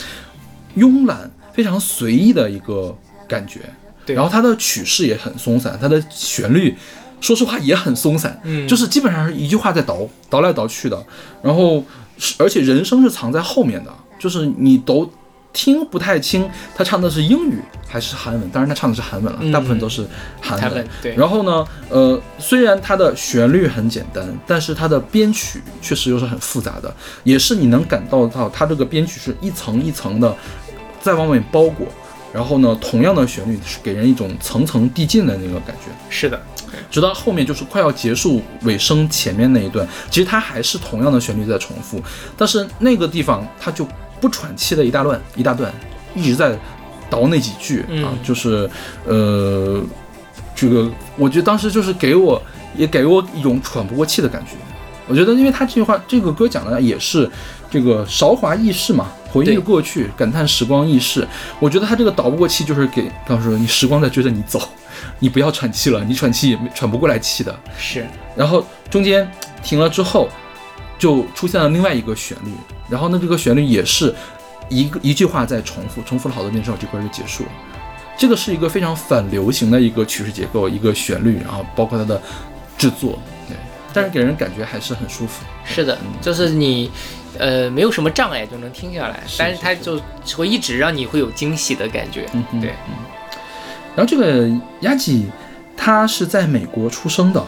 [0.77, 2.95] 慵懒、非常随意的一个
[3.27, 3.61] 感觉。
[4.07, 6.77] 对然后它的曲式也很松散，它的旋律，
[7.23, 11.07] 说实话也很松散，嗯就是基本上是一句话在倒倒来倒去的。
[11.43, 11.83] 然后
[12.19, 15.11] 是，而且人声是藏在后面的，就是你都
[15.55, 20.07] 听不太清他唱的是英语还是韩文，当然他唱的是韩文了，嗯大部分都是
[20.41, 20.87] 韩文。
[21.01, 30.37] 对，然后呢，呃，虽然它的旋律很简单，但是它的编曲确实又是很复杂的，也是你能感到到它这个编曲是一层一层的
[31.05, 31.87] 再往外面包裹。
[32.33, 36.43] 然后呢，同样的旋律是给人一种层层递进的那个感觉，是的，
[36.91, 42.03] 直到后面就是快要结束尾声前面那一段，其实它还是同样的旋律在重复，
[42.37, 43.87] 但是那个地方它就
[44.21, 45.73] 不喘气的一大乱一大段，
[46.17, 46.59] 一直在
[47.09, 48.69] 倒那几句啊嗯，就是
[49.07, 49.81] 呃，
[50.57, 52.43] 这个我觉得当时就是给我
[52.77, 54.57] 也给我一种喘不过气的感觉。
[55.07, 57.31] 我觉得，因为他这句话，这个歌讲的也是
[57.71, 61.27] 这个韶华易逝嘛，回忆过去，感叹时光易逝。
[61.59, 64.63] 我觉得他这个倒不过气，就是给告诉你时光在追着你走，
[65.19, 67.59] 你不要喘气了，你喘气也没喘不过来气的。
[67.77, 68.07] 是，
[68.37, 69.29] 然后中间
[69.61, 70.29] 停了之后，
[70.97, 72.53] 就出现了另外一个旋律，
[72.89, 74.15] 然后呢，这个旋律也是
[74.69, 77.51] 一个一句话在重复，重复了好多遍之后，这歌就结束了。
[78.17, 82.23] 这个是一个非常反流行的一个曲式结构，一个旋律，然后包括它的
[82.79, 83.19] 制作，
[83.49, 83.57] 对，
[83.93, 85.45] 但是给人感觉还是很舒服。
[85.65, 86.89] 是的，就是你，
[87.39, 90.01] 呃，没有什么障碍就能听下来，但是是它就
[90.37, 92.29] 会一直让你会有惊喜的感觉。
[92.33, 92.71] 嗯哼对，
[93.95, 94.49] 然后这个
[94.81, 95.27] 亚吉，
[95.77, 97.45] 他是在美国出生的，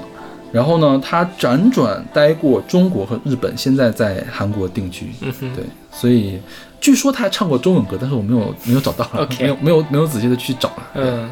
[0.53, 5.11] 然后呢，他辗转待过中国和日本，现在在韩国定居。
[5.21, 6.41] 嗯哼，对，所以
[6.81, 10.91] 据说他还唱过中文歌，但是我没有没有找到 OK 没有没有没有仔细的去找了。
[10.95, 11.29] 嗯，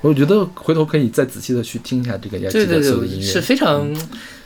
[0.00, 3.24] 我觉得回头可以再仔细的去听一下这个亚吉对对对，的所有的音乐。
[3.24, 3.86] 是非常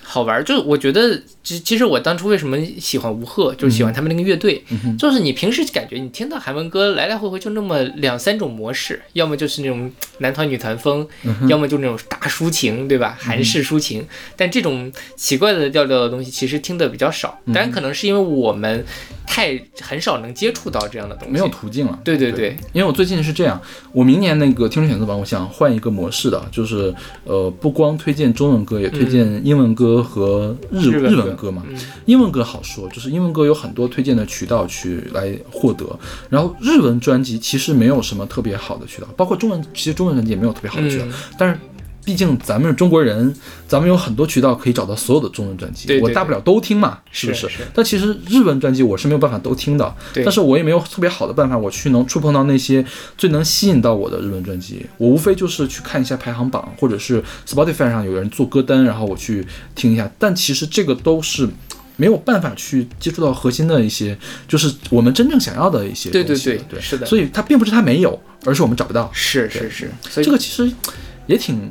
[0.03, 0.45] 好玩儿。
[0.45, 11.07] 就是我觉得，其其实我当初为什么喜欢吴赫，就是喜欢他们那个乐队，哼就是你平时感觉你听到韩文歌来来回回就那么两三种模式，要么就是那种男团女团风，
[11.49, 13.17] 要么就那种大抒情，对吧？
[13.21, 14.05] 韩式抒情。
[14.37, 17.39] 但这种奇怪的调调的东西，其实听的比较少。
[17.47, 18.85] 当然，可能是因为我们
[19.27, 21.33] 太很少能接触到这样的东西。
[21.33, 21.99] 没有途径了。
[22.05, 23.61] 对对对，因为我最近是这样，
[23.93, 31.63] 我明年那个听众选择榜，我想换一个模式的，就是呃，不光推荐中文歌，也推荐英文歌和日、日文歌文歌嘛。
[31.69, 31.79] 嗯。
[32.07, 35.87] 英文歌好说，就是英文歌有很多推荐的渠道去来获得，
[36.29, 41.13] 然后日文专辑其实没有什么特别好的渠道，包括中文，其实中文专辑也没有特别好的渠道，嗯。
[41.39, 41.59] 但是
[42.05, 43.35] 毕竟咱们是中国人，
[43.69, 52.85] 咱们有很多渠道可以找到所有的中文专辑，对对我大不了都听嘛，是不是是但其实日文专辑我是没有办法都听的，但是我也没有特别好的办法，我去能触碰到那些
[53.17, 54.85] 最能吸引到我的日文专辑。
[54.99, 60.11] 我无非就是去看一下排行榜，或者是 Spotify 上有人做歌单，然后我去听一下。
[60.19, 61.49] 但其实这个都是。
[61.97, 64.17] 没有办法去接触到核心的一些，
[64.49, 69.09] 就是我们真正想要的一些东西对对对，是的所以它并不是它没有，而是我们找不到。
[69.13, 70.73] 是是是，所以这个其实
[71.27, 71.71] 也挺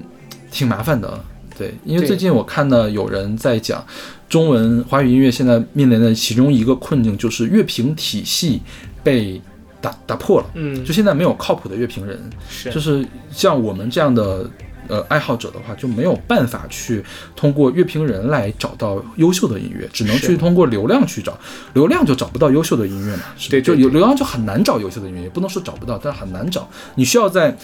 [0.52, 1.20] 挺麻烦的，
[1.58, 3.84] 对，因为最近我看到有人在讲，
[4.30, 8.62] 中文华语音乐现在面临的其中一个困境就是乐评体系
[9.04, 9.42] 被
[9.80, 10.86] 打打破了，嗯。
[10.86, 12.70] 就现在没有靠谱的乐评人，是。
[12.70, 14.48] 就是像我们这样的。
[14.88, 17.02] 呃，爱好者的话就没有办法去
[17.34, 21.40] 通过乐评人来找到优秀的音乐，只能去通过流量去找，
[21.74, 27.56] 流量就找不到优秀的音乐嘛，是吧对对就有流量就很难找优秀的音乐，也不能说找不到，但很难找，你需要在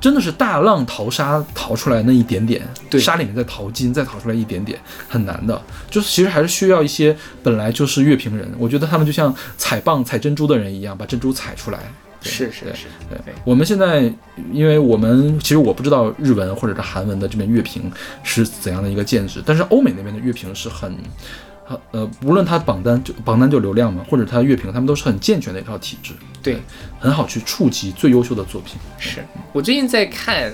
[0.00, 4.78] 真的是大浪淘沙淘出来那一点点，对沙里面再淘金，再淘出来一点点，
[5.08, 5.60] 很难的。
[5.90, 11.78] 就是其实还是需要一些本来就是乐评人，我觉得他们就像采棒采珍珠的人一样，把珍珠采出来。
[12.22, 14.12] 是是是，对对，我们现在，
[14.52, 17.90] 因为我们其实我不知道日文或者是韩文的这边乐评
[18.22, 20.94] 是怎样的一个建制，但是欧美那边的乐评是，很
[21.92, 26.12] 呃，无论它榜单就榜单就流量嘛，或者它乐评，他们都是很健全的一套体制，
[26.42, 26.58] 对，
[26.98, 28.76] 很好去触及最优秀的作品。
[28.98, 29.24] 是。
[29.52, 30.52] 我最近在看，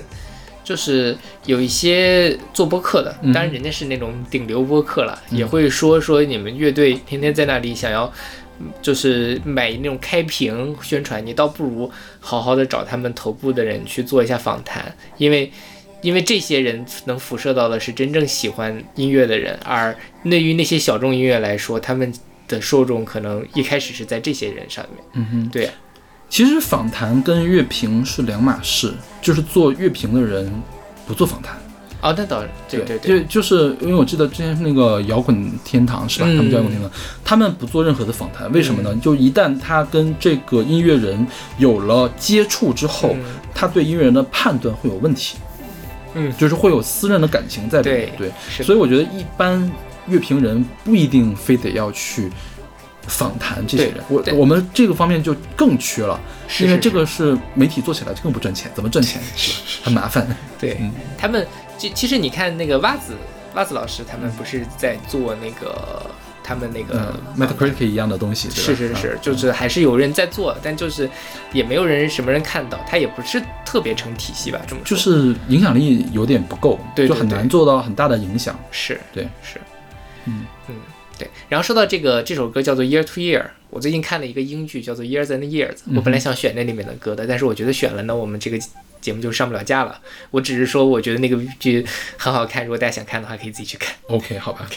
[0.63, 3.33] 就是有一些做播客的，嗯。
[3.33, 8.05] 当然人家是那种顶流播客了，也会说说你们乐队天天在那里想要。
[8.59, 11.87] 嗯就是买那种开屏宣传，你倒不如
[12.19, 15.51] 好好的找他们头部的人去做一下访谈，因为
[16.01, 22.13] 因为这些人能辐射到的是真正喜欢音乐的人，而对于那些小众音乐来说，他们
[22.47, 25.03] 的受众可能一开始是在这些人上面。
[25.13, 25.69] 嗯哼，对，
[26.29, 30.51] 其实访谈跟乐评是两码事，就是做乐评的人
[31.05, 31.57] 不做访谈。
[31.99, 36.27] 哦，那倒是，对对对，就就是因为我记得之前那个摇滚天堂是吧？
[36.29, 36.91] 嗯他们叫摇滚天堂，
[37.25, 38.95] 他们不做任何的访谈，为什么呢？
[39.01, 41.25] 就一旦他跟这个音乐人
[41.57, 43.23] 有了接触之后，嗯
[43.55, 45.37] 他对音乐人的判断会有问题，
[46.17, 46.33] 嗯。
[46.37, 48.09] 就是会有私人的感情在里面。
[48.17, 49.71] 对对，所以我觉得一般
[50.07, 52.31] 乐评人不一定非得要去。
[53.09, 57.37] 访谈这些人，我我们这个方面就更缺了，是是因为这个是。
[57.53, 59.21] 媒体做起来就更不赚钱，怎么赚钱？
[59.81, 60.27] 很麻烦。
[60.59, 60.91] 对、嗯。
[61.17, 61.47] 他们，
[61.77, 63.15] 其其实你看那个袜子
[63.55, 66.05] 袜子老师，他们不是在做那个
[66.47, 71.09] 他们那个、嗯，Metacritic 一样的东西，对是是是，就是还是有人在做，但就是
[71.51, 74.95] 也没有人什么人看到，它也不是特别成体系吧，这么说。
[74.95, 78.57] 就是影响力有点不够，对对就很难做到很大的影响。
[78.71, 79.59] 是对，是，
[80.23, 80.45] 嗯。
[80.69, 80.75] 嗯
[81.19, 81.27] 对。
[81.49, 88.57] 然后说到这个这首歌叫做 Year to Year，我最近看了一个英剧叫做 Years and Years，我本来想选那里面的歌的，但是我觉得选了呢，我们这个
[89.01, 89.99] 节目就上不了架了。
[90.31, 91.85] 我只是说我觉得那个剧
[92.17, 93.95] 很好看，如果大家想看的话，可以自己去看。
[94.07, 94.67] OK，好吧，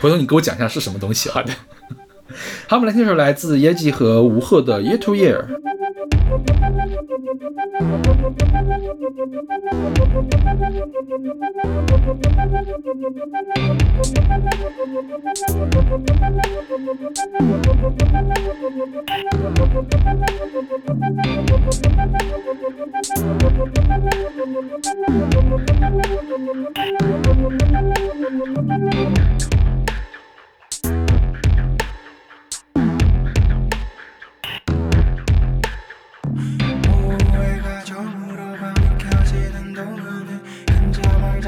[0.00, 1.34] 回头你给我讲一下是什么东西、啊。
[1.34, 1.52] 好的。
[2.68, 5.38] 好，我们来听这首来自耶吉和吴赫的《Year to Year》。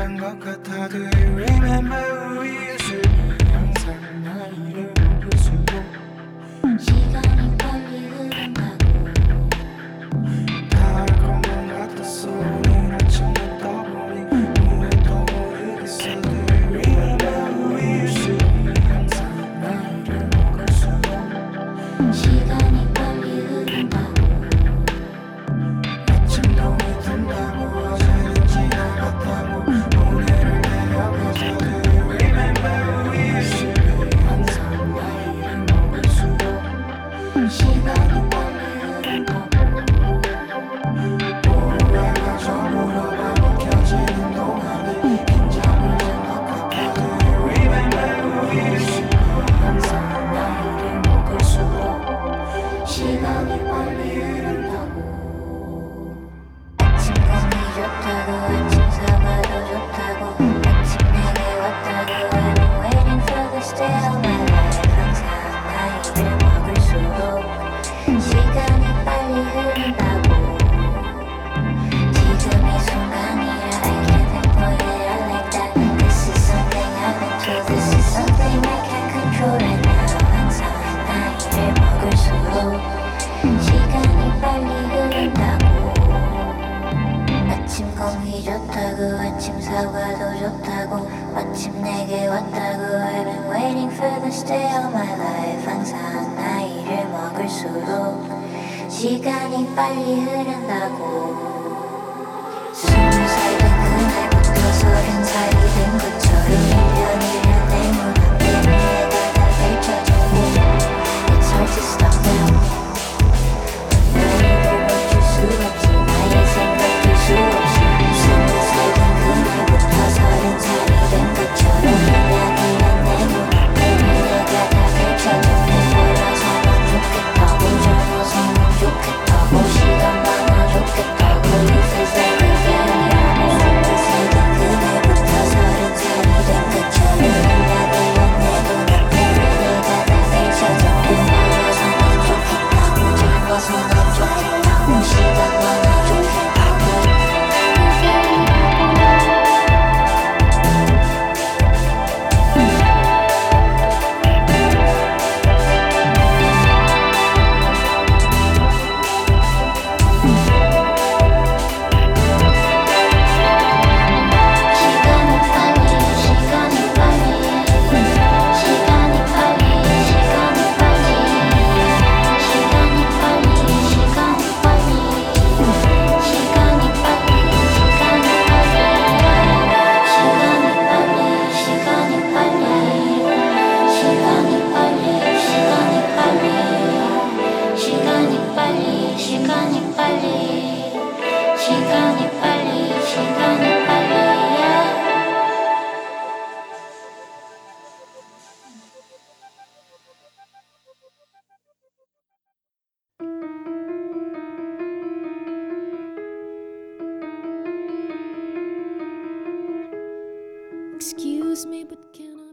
[0.07, 2.78] 것 같아 Do you remember we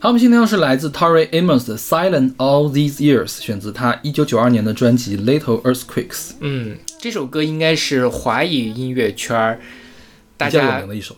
[0.06, 6.10] 好，我们今天是来自 Tori Amos 的《Silent All These Years》，选自他一九九二年的专辑《Little Earthquakes》，
[6.42, 9.60] 嗯，这首歌应该是华语音乐圈儿
[10.38, 11.18] 大比较有家名的一首，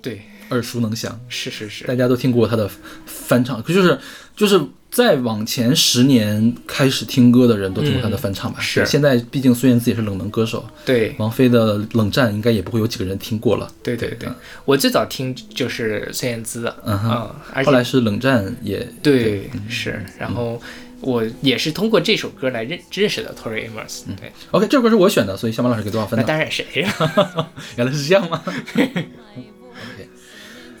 [0.00, 1.84] 对，耳熟能详，是是是。
[1.84, 2.68] 大，家都听过他的
[3.06, 3.98] 翻唱，可就是
[4.36, 8.58] 就是再往前十年开始听歌的人都听过他的翻唱吧？
[8.60, 8.86] 嗯是。
[8.86, 11.14] 现在毕竟孙燕姿也是冷门歌手，对。
[11.18, 13.70] 王菲的《冷战》应该也不会有几个人听过了。
[13.82, 14.28] 对对对，
[14.64, 17.30] 我最早听就是孙燕姿，嗯哼。
[17.54, 20.60] 嗯，后来是《冷战》也对是，然后
[21.00, 26.24] 我也是通过这首歌来认认识的 Tori Amos，对，OK，这首歌是我选的，所以小马老师给多少分呢？
[26.26, 26.94] 那当然谁呀？
[27.76, 28.42] 原来是这样吗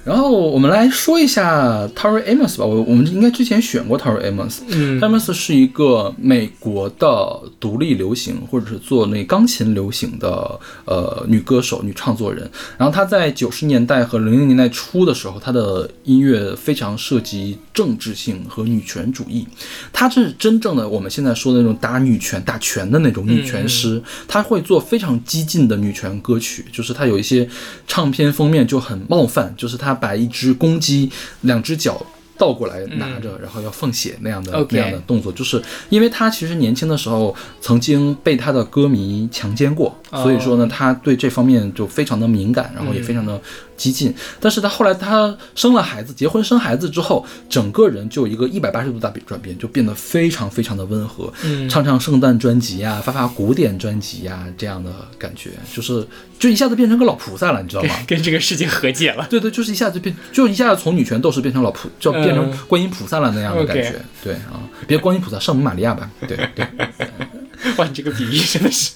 [0.04, 2.64] 然后我们来说一下 Tori Amos 吧。
[2.64, 4.60] 我我们应该之前选过 Tori Amos。
[4.68, 12.48] 嗯 Amos 是一个美国的独立流行或者是做那钢琴流行的呃女歌手、女创作人。
[12.76, 19.46] 然后她在九十年代和零零年代初的时候，她的音乐非常涉及政治性和女权主义。
[19.90, 24.02] 她是真正的我们现在说的那种打女权、打拳的那种女权师。
[24.28, 27.48] 她会做非常激进的女权歌曲，就是她有一些
[27.86, 31.10] 唱片封面就很冒犯，就是她把一只公鸡
[31.42, 32.04] 两只脚。
[32.36, 43.40] 倒过来拿着，然后要放血那样的那样的动作，就是因为他其实年轻的时候曾经被他的歌迷强奸过，哦所以说呢，他对这方面就非常的敏感，然后也非常的
[43.76, 44.14] 激进。
[44.40, 56.06] 但是他后来他生了孩子，结婚生孩子之后，整个人就一个一百八十度大转变，就变得非常非常的温和，嗯唱唱圣诞专辑呀、发发古典专辑呀、这样的感觉，就是
[56.38, 57.94] 就一下子变成个老菩萨了，你知道吗？
[58.06, 59.26] 跟这个世界和解了。
[59.28, 64.00] 对对，就是一下子变，就一下子从女权斗士变成老菩，就变成嗯观音菩萨了那样的感觉。
[64.22, 66.10] 对啊，别观音菩萨，圣母玛利亚吧。
[66.26, 66.66] 对对
[67.76, 68.92] 哇，你这个比喻真的是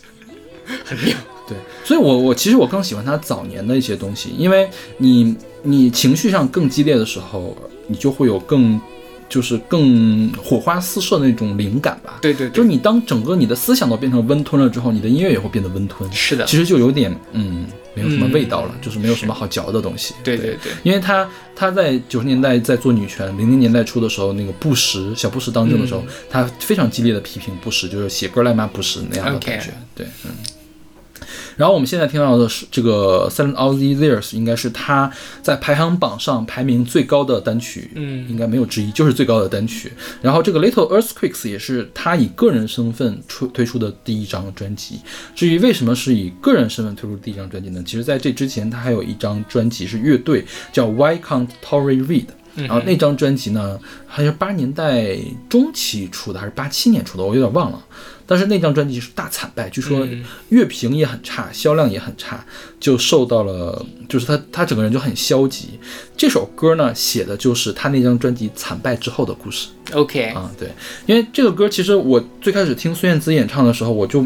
[0.85, 1.17] 很妙。
[1.49, 4.69] 对，所以我我其实我更喜欢他早年的一些东西，因为
[4.99, 8.79] 你你情绪上更激烈的时候，你就会有更
[9.29, 12.19] 就是更火花四射的那种灵感吧。
[12.21, 16.11] 对对对就是你当整个你的思想都变成温吞了之后，你的音乐也会变得温吞。
[16.13, 20.15] 是的其实就有点嗯，没有什么味道了，就是没有什么好嚼的东西。
[20.25, 29.73] 对对对，因为他他在九十年代在做女权，零零年代初的时候，那个布什小布什当政的时候，嗯他非常激烈的批评布什，就是写歌来骂布什那样的感觉。
[29.95, 30.31] 对，嗯。
[31.59, 39.93] 然后我们现在听到的是这个《Silent All These Years》，应该是他在排行榜上排名最高的单曲，嗯应该没有之一，就是最高的单曲。
[40.23, 45.01] 然后这个《Little Earthquakes》也是他以个人身份出推出的第一张专辑。
[45.35, 47.83] 至于为什么是以个人身份推出第一张专辑呢？
[47.85, 52.27] 其实在这之前，他还有一张专辑是乐队，叫 Why Can't Tory Read。
[52.55, 55.17] 然后那张专辑呢，还是八十年代
[55.49, 57.85] 中期出的，还是八七年出的，我有点忘了。
[58.31, 62.45] 但是那张专辑是大惨败，据说嗯乐评也很差，销量也很差，
[62.79, 65.81] 就受到了，就是他他整个人就很消极。
[66.15, 69.69] 这首歌呢，写的就是他那张专辑惨败之后的故事。
[69.95, 70.69] OK，啊，对，
[71.07, 74.23] 因为这个歌其实我最开始听孙燕姿演唱的时候，我就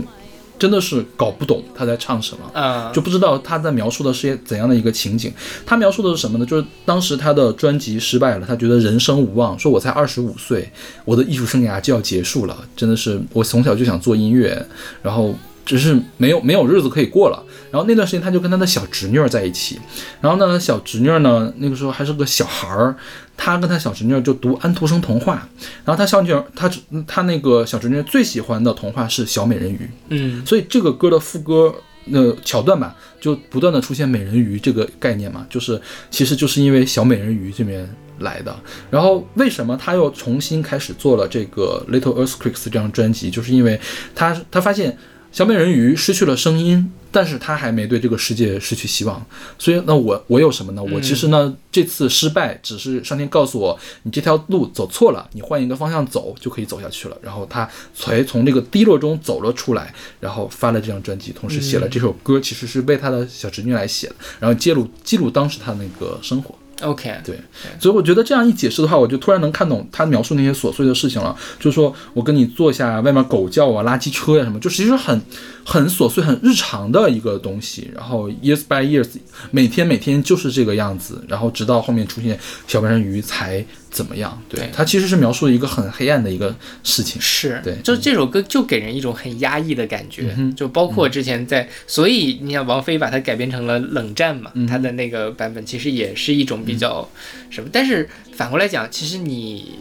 [0.59, 2.61] 真的是搞不懂他在唱什么。
[2.61, 5.33] 啊，就不知道他在描述的是怎样的一个情景。
[5.67, 6.47] 他描述的是什么呢？
[6.47, 10.71] 就是当时他的专辑失败了，他觉得人生无望，说我才二十五岁，
[11.05, 14.65] 我的艺术生涯就要结束了，真的是我从小就想做音乐，
[15.03, 15.35] 然后
[15.65, 17.43] 只是没有没有日子可以过了。
[17.71, 19.81] 然后那段时间，他就跟他的小侄女儿在一起，
[20.21, 22.95] 然后呢，小侄女儿呢那个时候还是个小孩儿，
[23.37, 25.49] 他跟他小侄女儿就读安徒生童话，
[25.85, 26.71] 然后他小女儿他
[27.07, 37.89] 他那个小侄女儿最喜欢的童话是小美人鱼，嗯所以这个歌的副歌那桥段吧，就不断的出现美人鱼这个概念嘛，就是其实就是因为小美人鱼这边
[38.19, 38.55] 来的。
[38.91, 43.81] 然后为什么他又重新开始做了这个 Little Earthquakes 这张专辑，就是因为
[44.15, 44.99] 他他发现
[45.33, 46.93] 小美人鱼失去了声音。
[47.15, 49.23] 但是她还没对这个世界失去希望，
[49.59, 50.83] 所以那我我有什么呢？
[50.83, 57.19] 我其实呢这次失败只是上天告诉我你这条路走错了，你换一个方向走就可以走下去了。
[57.21, 66.55] 然后她才从这个低落中走了出来，然后发了这张专辑，同时写了这首歌，其实是为她的小侄女来写的，然后记录记录当时她那个生活。
[66.83, 67.39] ，OK，对，
[67.81, 71.37] 所以我觉得这样一解释的话，我就突然能看懂他描述那些琐碎的事情了。
[71.59, 75.21] 就是说我跟你坐下，外面狗叫啊、垃圾车呀、什么，就其实很
[75.65, 77.91] 很琐碎、很日常的一个东西。
[77.95, 79.09] 然后 years by years，
[79.51, 84.43] 每天每天就是这个样子，然后直到后面出现小美人鱼才怎么样。
[84.49, 87.21] 对对，它其实是描述了一个很黑暗的一个事情。
[87.23, 97.09] 是，对就这首歌就给人一种很压抑的感觉，嗯就包括之前在，所以你想王菲把它改编成了冷战嘛，嗯她的那个版本其实也是一种比较
[97.51, 99.79] 什么，但是反过来讲，其实你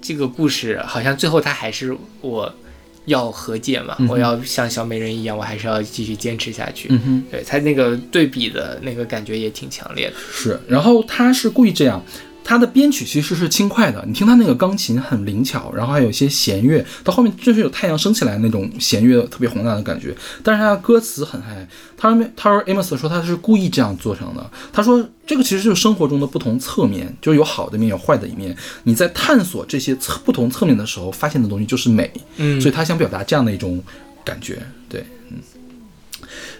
[0.00, 2.54] 这个故事好像最后它还是我
[3.06, 6.88] 要和解嘛，嗯我要像小美人一样，我还是要继续坚持下去。
[6.90, 7.24] 嗯哼。
[7.30, 10.16] 对，他那个对比的那个感觉也挺强烈的。
[10.32, 12.02] 是，然后他是故意这样，
[12.44, 21.66] 他的编曲其实是轻快的，你听它那个钢琴很灵巧，然后还有一些弦乐，到后面就是有太阳升起来那种弦乐特别宏大的感觉，但是它的歌词很嗨。
[21.96, 28.54] 他说他说 Amos 说他是故意这样做成的，他说这个其实就是生活中的不同侧面，就是有好的一面，有坏的一面。
[28.82, 32.12] 你在探索这些侧不同侧面的时候，发现的东西就是美。
[32.36, 33.82] 嗯所以他想表达这样的一种
[34.22, 35.38] 感觉，对，嗯。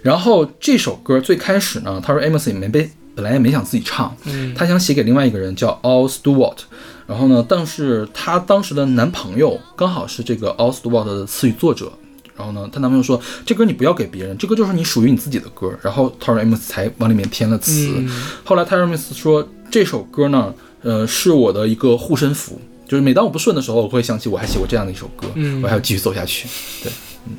[0.00, 6.58] 然后这首歌最开始呢，他说 Amos 也没被本来也没想自己唱，嗯他想写给另外一个人叫 All Stewart，
[7.06, 11.92] 然后呢，但是她当时的男朋友刚好是这个 All Stewart 的词语作者。
[12.36, 17.92] 然后呢，她男朋友说：“这歌你不要给别人，这歌就是你属于你自己的歌。”然后 t a r Amos 才往里面填了词。
[17.94, 18.10] 嗯
[18.42, 20.52] 后来 t a r Amos 说：“这首歌呢，
[20.82, 26.48] 呃，是我的一个护身符，就是每当我不顺的时候，我会想起我还写过这样的一首歌，嗯我还要继续走下去。”
[26.82, 26.90] 对，
[27.28, 27.36] 嗯。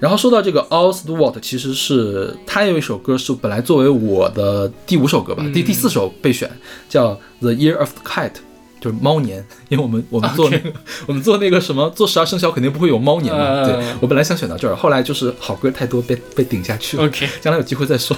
[0.00, 6.50] 然后说到这个 All Stewart，其实是他有一首歌是本来作为我的第五首歌吧，第第四首备选，
[6.88, 8.32] 叫 The Year of the Cat，
[8.80, 10.72] 就是猫年，因为我们我们做那个
[11.06, 18.16] 我们做那个什么做十二生肖肯定不会有猫年嘛，呃对我本来想选到这儿，后来就是好歌太多被被顶下去了 OK 将来有机会再说。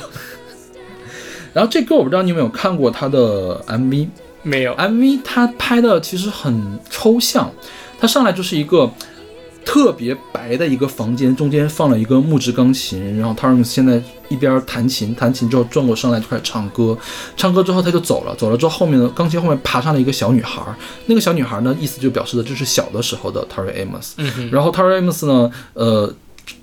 [1.53, 4.09] 然后这歌我不知道你有没有看过他的 MV，
[4.43, 7.53] 没有，MV 他拍的其实很抽象，
[7.99, 8.91] 他上来就是一个
[9.65, 16.97] 特别白的一个房间，中间放了一个木质钢琴，然后 t a r m 现在一边弹琴，弹琴之后转过身来就开始唱歌，
[17.37, 20.63] 唱歌之后他就走了，走了之后后面的钢琴后面爬上了一个小女孩，
[21.07, 26.13] 那个小女孩呢意思就表示的这是小的时候的 t a r r y Amos，嗯，然后 t a r r y Amos 呢，呃，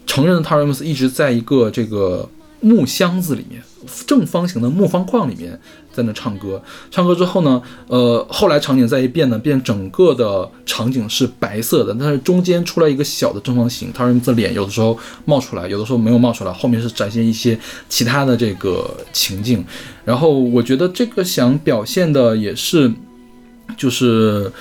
[0.05, 2.29] 承认 Tori Amos 一直在一个这个
[2.61, 3.61] 木箱子里面，
[4.05, 5.59] 正方形的木方框里面
[5.91, 6.61] 在那唱歌。
[6.91, 19.65] 唱歌之后呢，呃，后来场景再一变呢，变整个的场景是白色的，但是中间出来一个小的正方形，Tori Amos 的脸有的时候冒出来，有的时候没有冒出来，后面是展现一些其他的这个情境。
[20.05, 22.91] 然后我觉得这个想表现的也是，
[23.77, 24.51] 就是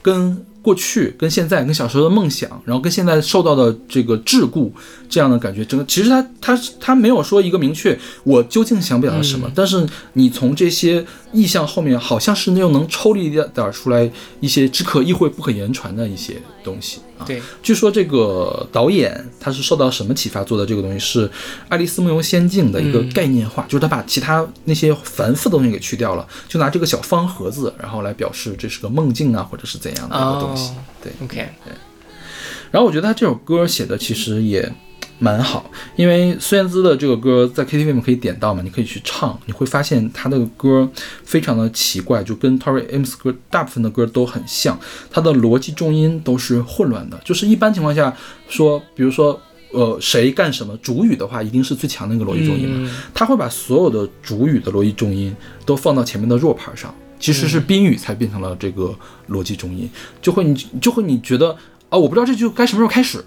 [0.00, 4.70] 跟过去、跟现在、跟小时候的梦想，然后跟现在受到的这个桎梏
[5.10, 11.04] 这样的感觉，整个其实他他他没有说一个明确我究竟想表达什么，但是你从这些
[11.34, 14.10] 意象后面，好像是又能抽离一点儿出来
[14.40, 17.22] 一些只可意会不可言传的一些东西啊。
[17.24, 20.98] 对，据说这个导演他是受到什么启发做的这个东西？
[20.98, 21.28] 是
[21.68, 30.70] 《爱丽丝梦游仙境》的一个嗯概念化，就是他把其他那些繁复的东西给去掉了，就拿这个小方盒子，然后来表示这是个梦境啊，或者是怎样的一个东西。
[30.70, 31.72] 哦对，OK，对
[32.70, 34.72] 然后我觉得他这首歌写的其实也
[35.18, 40.88] 蛮好，因为孙燕姿的这个歌在 KTV 里面可以点到嘛，你可以去唱，你会发现她的歌
[41.24, 44.78] 非常的奇怪，就跟 Tori Amos 歌大部分的歌都很像，
[45.10, 48.14] 它的逻辑重音都是混乱的，就是一般情况下
[48.48, 49.40] 说，比如说。
[49.76, 50.76] 呃，谁干什么？
[50.76, 52.88] 主语的话，一定是最强的那个逻辑重音嘛。
[53.12, 55.34] 他会把所有的主语的逻辑重音
[55.66, 58.94] 都放到前面的弱拍上，其实是宾语才变成了这个
[59.30, 59.90] 逻辑重音，
[60.22, 61.50] 就会你就会你觉得
[61.88, 63.18] 啊，我不知道这句该什么时候开始，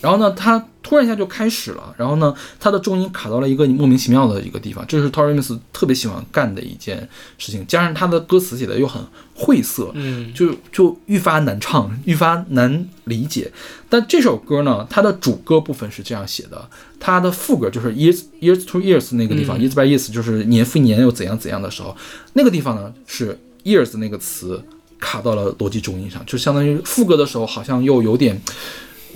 [0.00, 9.02] 然后呢，它突然一下就开始了，然后呢，它的重音卡到了一个莫名其妙的一个地方，这是 Tori Amos 特别喜欢干的一件事情，加上他的歌词写的又很
[9.34, 13.50] 晦涩，嗯，就就愈发难唱，愈发难理解。
[13.88, 16.68] 但这首歌呢，它的主歌部分是这样写的，
[17.00, 21.96] 它的副歌就是 years years to years 那个地方、嗯 years by years 就是年复一年又怎样怎样的时候，
[22.34, 24.62] 那个地方呢是 years 那个词
[25.00, 28.40] 卡到了逻辑重音上，就相当于副歌的时候好像又有点。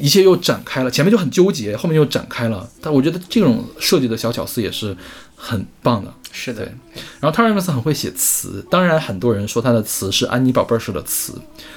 [0.01, 2.69] 一切又展开了，前面就很纠结，后面又展开了。
[2.81, 4.97] 但我觉得这种设计的小巧思也是
[5.37, 6.13] 很棒的。
[6.33, 6.63] 是的，
[7.21, 11.35] 然后 Tori Amos 很会写词，当然很多人说他的词是安妮宝贝儿式的词，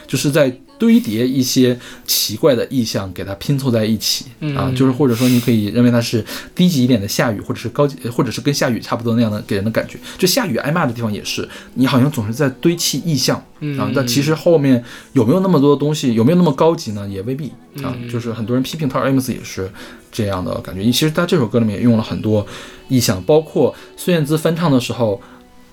[0.08, 4.26] 就是在堆叠一些奇怪的意象给它拼凑在一起、
[4.56, 6.24] 啊，就是或者说你可以认为它是
[6.54, 9.98] 低级一点的下雨，或者是高级，或者是跟下雨差不多那样的给人的感觉。
[10.18, 13.38] 就下雨挨骂的地方也是，你好像总是在堆砌意象
[13.78, 14.84] 啊，但其实后面
[15.14, 17.08] 有没有那么多东西，有没有那么高级呢？
[17.08, 17.52] 也未必
[17.82, 17.96] 啊。
[18.12, 19.72] 就是很多人批评 Tori Amos 也是
[20.12, 20.84] 这样的感觉。
[20.86, 22.46] 其实他这首歌里面也用了很多
[22.90, 25.22] 意象，包括孙燕姿翻唱的时候，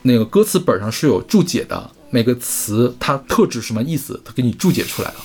[0.02, 5.16] 那个歌词本上是有注解的，每个词它特指什么意思，它给你注解出来了。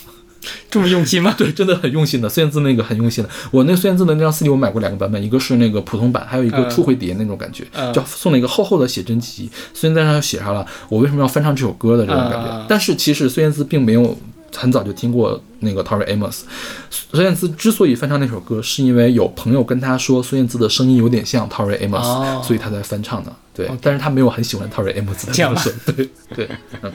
[0.69, 1.33] 这么用心吗？
[1.37, 2.29] 对，真的很用心的。
[2.29, 9.49] 孙燕姿那个很用心的，我那个孙燕姿的那张 CD 我买过两个版本，一个是那个普通版，还有一个嗯初回碟那种感觉，嗯就送了一个厚厚的写真集。
[9.73, 12.47] 孙燕姿上写上了我为什么要翻唱这首歌的这种感觉。
[12.47, 14.15] 嗯但是其实孙燕姿并没有
[14.55, 16.41] 很早就听过那个 Tori Amos。
[16.89, 23.31] 孙燕姿之所以翻唱那首歌，是因为有朋友跟她说孙燕姿的声音有点像 Tori Amos，、哦所以她才翻唱的。
[23.53, 25.93] 对但是她没有很喜欢 Tori Amos 的这样吧歌手。
[25.93, 26.49] 对对，
[26.81, 26.91] 嗯。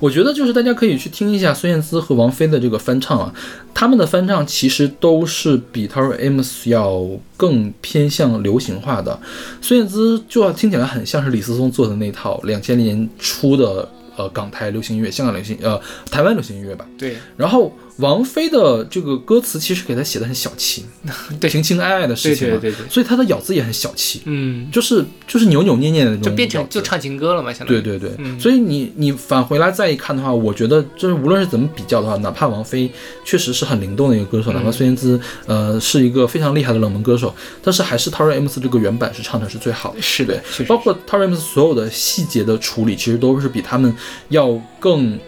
[0.00, 3.34] 我觉得就是大家可以去听一下孙燕姿和王菲的这个翻唱啊，
[3.74, 7.04] 他们的翻唱其实都是比 Tori Amos 要
[7.36, 9.18] 更偏向流行化的。
[9.60, 13.88] 孙燕姿就要听起来很像是李思松做的那套两千年初的
[14.18, 16.86] 呃港台流行音乐、香港流行呃台湾流行音乐吧。
[16.98, 20.84] 对，然后王菲的这个歌词其实给她写的很小气，
[21.40, 21.48] 对。
[21.50, 22.88] 情情爱爱的事情嘛，对对对对。
[22.90, 27.80] 所以她的咬字也很小气，嗯，就是就是扭扭捏捏的那种就变成就唱情歌了嘛，相当于。
[27.80, 28.38] 对对对，嗯。
[28.38, 32.90] 所以你你返回来再一看的话，我觉得就是无论是怎么比较的话，哪怕王菲
[33.24, 40.00] 确实是很灵动的一个歌手，哪怕孙燕姿呃是一个非常厉害的冷门歌手，但是还是 Tori Amos 这个原版是唱的是最好的。
[40.00, 43.92] 是的，包括 Tori Amos 所有的细节的处理，其实都是比他们
[44.28, 45.18] 要更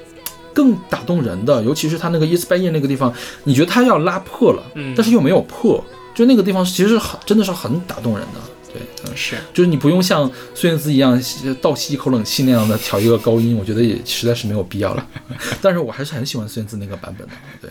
[0.55, 3.13] 更打动人的，尤其是他那个 by Year 那个地方，
[3.45, 4.95] 你觉得他要拉破了，嗯。
[4.97, 5.83] 但是又没有破，
[6.15, 8.41] 就那个地方其实很真的是很打动人的，
[8.73, 9.17] 对，嗯。
[9.17, 11.21] 是就是你不用像孙燕姿一样
[11.61, 15.07] 倒吸一口冷气那样的调一个高音，我觉得也实在是没有必要了。
[15.61, 17.35] 但是我还是很喜欢孙燕姿那个版本的。
[17.61, 17.71] 对，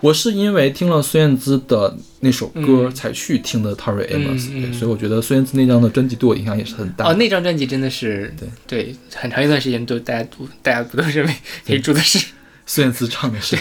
[0.00, 7.10] 我是因为听了孙燕姿的那首歌嗯才去听的 Tori Amos，、对，所以我觉得孙燕姿那张的专辑对我影响也是很大的。
[7.10, 11.34] 哦，那张专辑真的是对对，很长一段时间都大家都大家不都认为
[11.66, 12.24] 可以住的是
[12.68, 13.56] 孙燕姿唱的是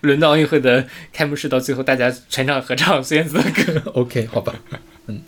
[0.00, 3.92] 轮到奥运会的开幕式，到最后大家全场合唱孙燕姿的歌。
[3.92, 4.56] OK，好吧。
[5.06, 5.22] 嗯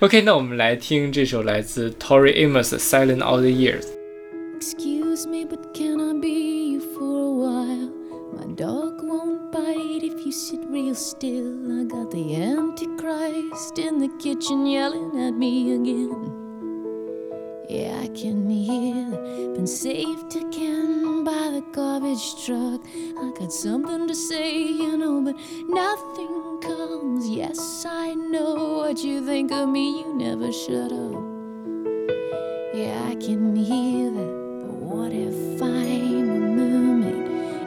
[0.00, 3.82] OK，那我们来听这首来自 Tori Amos 的《Silent All the Years》。
[4.58, 7.90] Excuse me, but can I be you for a while?
[8.34, 11.52] My dog won't bite if you sit real still.
[11.70, 16.41] I got the Antichrist in the kitchen yelling at me again.
[17.72, 19.06] Yeah, I can hear,
[19.54, 22.82] been saved again by the garbage truck.
[23.18, 25.36] I got something to say, you know, but
[25.70, 27.26] nothing comes.
[27.30, 31.22] Yes, I know what you think of me, you never shut up.
[32.74, 36.51] Yeah, I can hear that, but what if I'm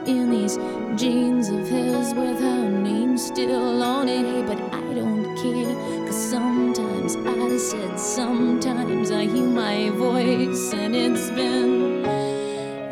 [0.06, 0.56] in these
[1.00, 4.46] jeans of his with her name still on it?
[4.46, 5.74] But I don't care,
[6.06, 12.04] cause sometimes I said, sometimes I hear my voice, and it's been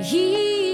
[0.03, 0.74] here,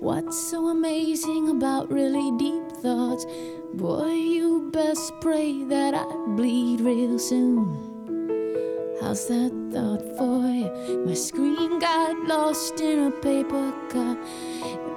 [0.00, 3.26] What's so amazing about really deep thoughts?
[3.74, 8.96] Boy, you best pray that I bleed real soon.
[9.02, 11.04] How's that thought for you?
[11.04, 14.16] My screen got lost in a paper cup.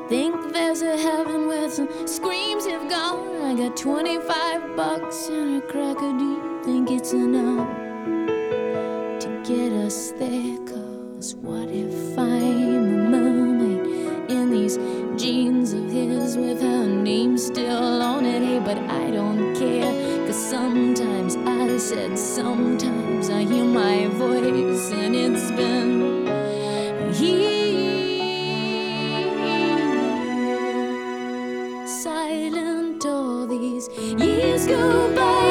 [0.08, 3.41] Think there's a heaven where some screams have gone.
[3.41, 6.18] I got 25 bucks and a cracker.
[6.18, 7.68] Do you think it's enough
[9.20, 10.58] to get us there?
[10.60, 12.83] Cause what if mermaid
[14.34, 14.78] in these
[15.22, 18.42] jeans of his with her name still on it?
[18.42, 19.92] Hey, but I don't care.
[20.26, 26.26] Cause sometimes I said, sometimes I hear my voice and it's been
[27.14, 27.78] here.
[31.88, 35.43] Silent all these years go by.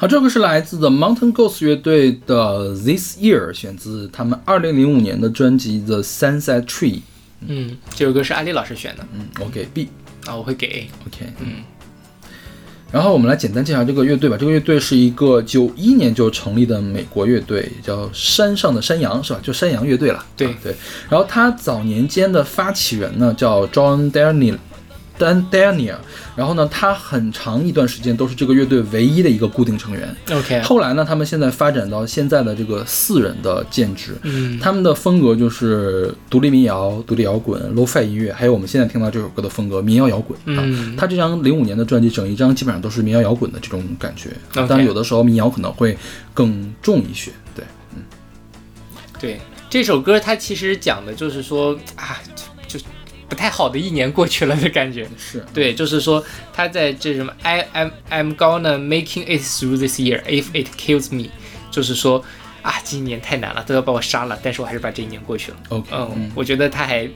[0.00, 7.00] 好，这个是来自 The Mountain Ghost 乐队的 This Year，选自他们二零零五年的专辑 The Sunset Tree。
[7.46, 9.90] 嗯，这首歌是阿丽老师选的嗯，我给 B。
[10.24, 10.90] 啊，我会给 A。
[11.06, 11.56] OK，嗯。
[12.90, 14.38] 然后我们来简单介绍这个乐队吧。
[14.40, 19.40] 这个乐队是一个九一年就成立的美国乐队，叫山上的山羊，是吧？
[19.42, 20.24] 就山羊乐队了。
[20.34, 20.74] 对啊对。
[21.10, 24.56] 然后他早年间的发起人呢叫 John Daniel。
[25.20, 25.98] Dan Daniel，
[26.34, 30.16] 然后呢，他很长一段时间都是这个乐队唯一的一个固定成员。
[30.32, 40.64] OK，后来呢，他们现在发展到现在的这个四人的建制，嗯他们的风格就是独立民谣、独立摇滚、lo-fi 音乐，还有我们现在听到这首歌的风格民谣摇滚啊。
[40.64, 45.96] 嗯他这张零五年的专辑，整一张基本上都是民谣摇滚的这种感觉然有的时候民谣可能会
[46.32, 47.30] 更重一些。
[47.54, 47.64] 对，
[47.94, 48.02] 嗯
[49.20, 52.18] 对这首歌，它其实讲的就是说啊，
[53.30, 55.08] 不太好的一年过去了的感觉。
[55.16, 56.22] 是对，就是说
[56.52, 61.30] 他在这什么 I am I'm gonna making it through this year if it kills me，
[61.70, 62.22] 就是说
[62.62, 65.56] 啊，今年太难了，都要把我杀了，但是我还是把这一年过去了。
[65.68, 67.08] OK，嗯，我觉得他还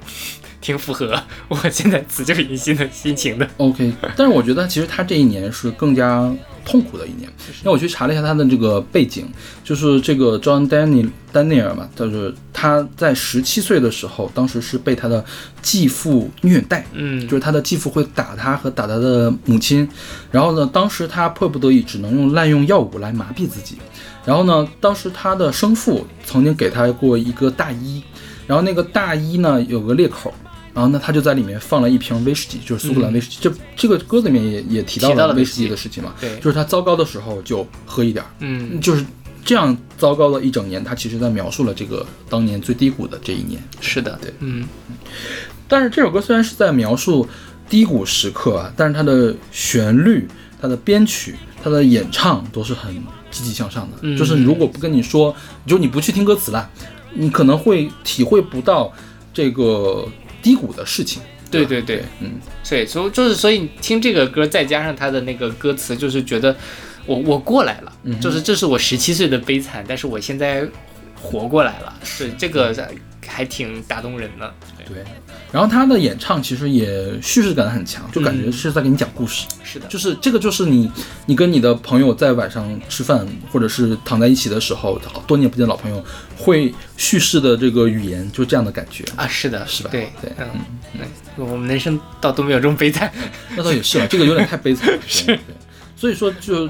[0.61, 3.49] 挺符合我现在辞旧迎新的心情的。
[3.59, 6.33] OK，但是我觉得其实他这一年是更加
[6.65, 7.29] 痛苦的一年，
[7.61, 9.27] 因为我去查了一下他的这个背景，
[9.63, 15.23] 就是这个 John Daniel Daniel 嘛，就是他在十七岁的时候，当时是被他的
[15.61, 17.21] 继父虐待，嗯。
[17.29, 19.87] 就是他的继父会打他和打他的母亲，
[20.31, 23.77] 然后呢，当时他迫不得已只能用滥用药物来麻痹自己，
[24.25, 28.03] 然后呢，当时他的生父曾经给他过一个大衣，
[28.47, 30.33] 然后那个大衣呢有个裂口。
[30.73, 33.39] 然后呢，他就在里面放了一瓶威士忌，就是苏格兰威士忌。
[33.41, 36.13] 这这个歌里面也也提到了威士忌的事情嘛。
[36.21, 39.07] 对就是他糟糕的时候就喝一点儿，嗯，就是
[39.45, 43.63] 这样糟糕了一整年，他其实在描述了这个当年最低谷的这一年。
[43.81, 44.67] 是的，对嗯
[45.69, 47.25] 但是这首歌虽然是在描述
[47.69, 50.27] 低谷时刻啊，但是它的旋律、
[50.61, 52.93] 它的编曲、它的演唱都是很
[53.35, 53.99] 积极向上的。
[54.03, 55.35] 嗯就是如果不跟你说，
[55.67, 56.71] 就你不去听歌词了，
[57.13, 58.93] 你可能会体会不到
[59.33, 60.09] 这个
[60.41, 61.21] 低谷的事情。
[61.51, 62.33] 对对对，嗯，
[62.69, 66.57] 对，所以就是所以你听这个歌，再加上他的那个歌词，就是觉得
[67.07, 70.67] 我我过来了，嗯就是这是我十七岁的悲惨，但是我现在
[71.21, 72.75] 活过来了，是，这个
[73.27, 74.55] 还挺打动人的。
[74.87, 75.05] 对。
[75.53, 79.47] 然后他的演唱其实也叙事感很强，就感觉嗯是在给你讲故事。
[79.63, 80.91] 是的，就是这个，就是你，
[81.27, 86.05] 你跟你的朋友在晚上吃饭，或者是躺在一起的时候，多年不见老朋友，
[86.37, 89.05] 会叙事的这个语言，就这样的感觉。
[89.15, 90.49] 啊，是的，是吧对对嗯
[90.95, 91.01] 嗯，
[91.37, 93.13] 我们人生倒都没有这么悲惨。
[93.57, 94.99] 那倒也是了， 这个有点太悲惨了。
[95.07, 95.39] 是，对。
[95.97, 96.69] 所以说，就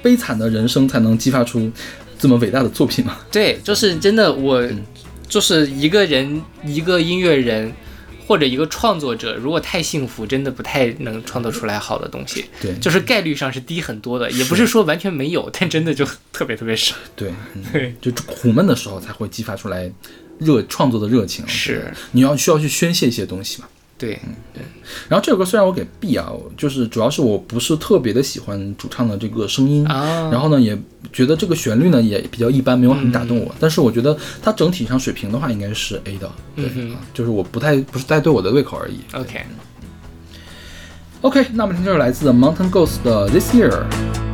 [0.00, 1.70] 悲惨的人生才能激发出
[2.18, 3.18] 这么伟大的作品嘛。
[3.30, 4.62] 对，就是真的，我
[5.32, 7.72] 就是一个人，一个音乐人。
[8.24, 12.44] 或者一个创作者，如果太幸福，真的不太能创作出来好的东西。
[12.62, 16.94] 对，就是概率上是低很多的，也不是说完全没有，但真的就特别特别少。
[17.16, 19.90] 对，嗯、对，就苦闷的时候才会激发出来
[20.38, 21.46] 热创作的热情。
[21.48, 23.68] 是，你要需要去宣泄一些东西嘛。
[24.02, 24.62] 对，嗯对。
[25.08, 30.76] 然后这首歌虽然我给 B 啊，就是主要是我不是特别的喜欢主唱的这个声音，啊、然后呢也
[31.12, 33.46] 觉得这个旋律呢也比较一般，没有很打动我。
[33.52, 38.98] 嗯、但是我觉得它整体上水平的话应该是 A 的，对，嗯、就是我不太不是太对我的胃口而已。
[39.12, 39.40] OK
[41.20, 44.31] OK，那我们听这首来自 Mountain Ghost 的 This Year。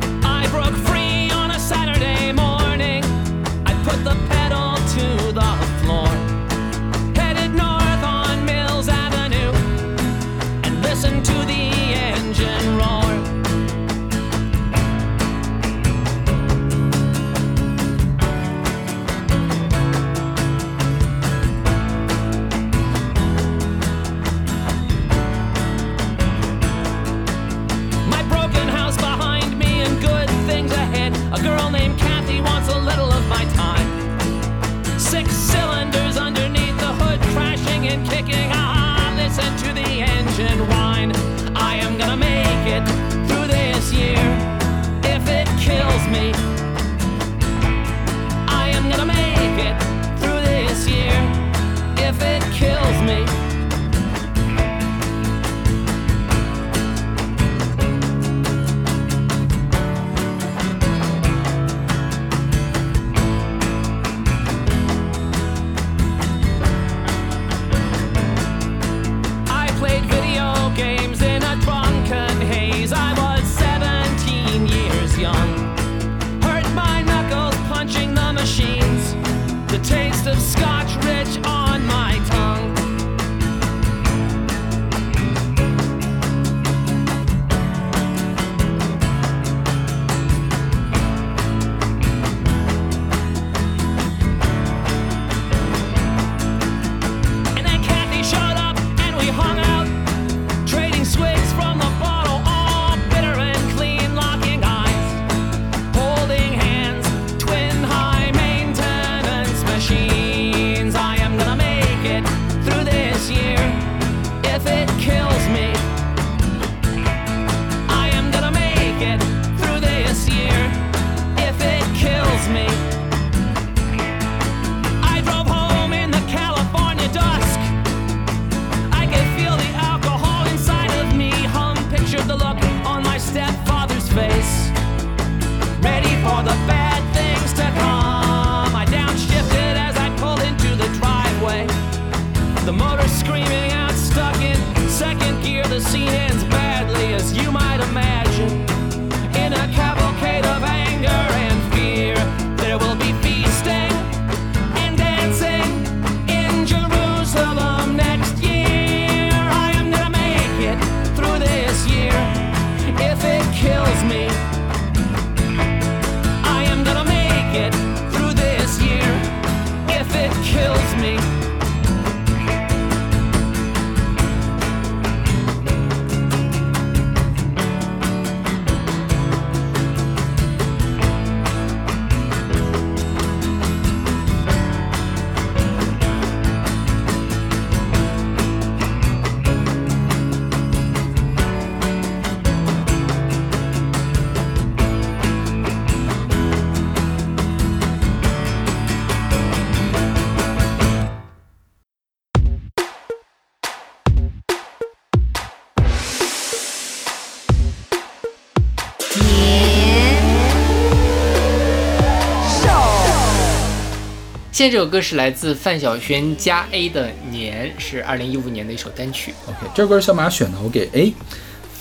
[214.59, 219.33] 现在这首歌是来自范晓萱加 A 的《年》，是二零一五年的一首单曲。
[219.47, 221.05] OK，这首歌是小马选的，我给 A，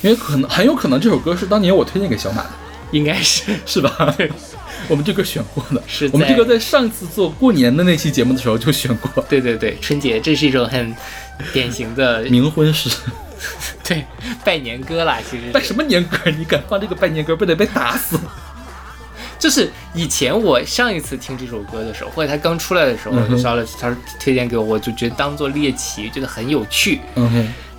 [0.00, 2.50] 因为可能很有可能这首歌是当年我推荐给小马的，
[2.92, 4.14] 应该是是吧？
[4.86, 10.94] 我们这个选过的，是我们这在个在上次做过年的那期节目的时候就选过，对对对，春节这是一种很
[11.52, 12.88] 典型的 冥婚诗。
[13.82, 14.04] 对
[14.44, 16.30] 拜年歌啦，其实拜什么年歌？
[16.30, 18.16] 你敢放这个拜年歌，不得被打死？
[19.38, 23.38] 就是以前我上一次听这首歌的时候，或者它刚出来的时候，嗯哼。
[23.38, 27.00] 烧了他推荐给我，我就觉得当做猎奇，觉得很有趣。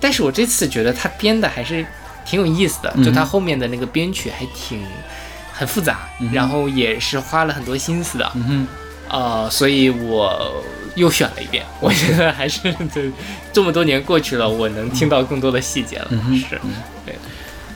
[0.00, 1.84] 但是我这次觉得他编的还是
[2.24, 4.82] 挺有意思的，嗯就他后面的那个编曲还挺
[5.52, 8.66] 很复杂，然后也是花了很多心思的，嗯哼，
[9.10, 10.64] 呃，所以我
[10.94, 11.62] 又选了一遍。
[11.78, 13.02] 我觉得还是这
[13.52, 16.08] 这么多年过去了，我能听到更多的细节了。
[16.08, 16.60] 嗯是，对，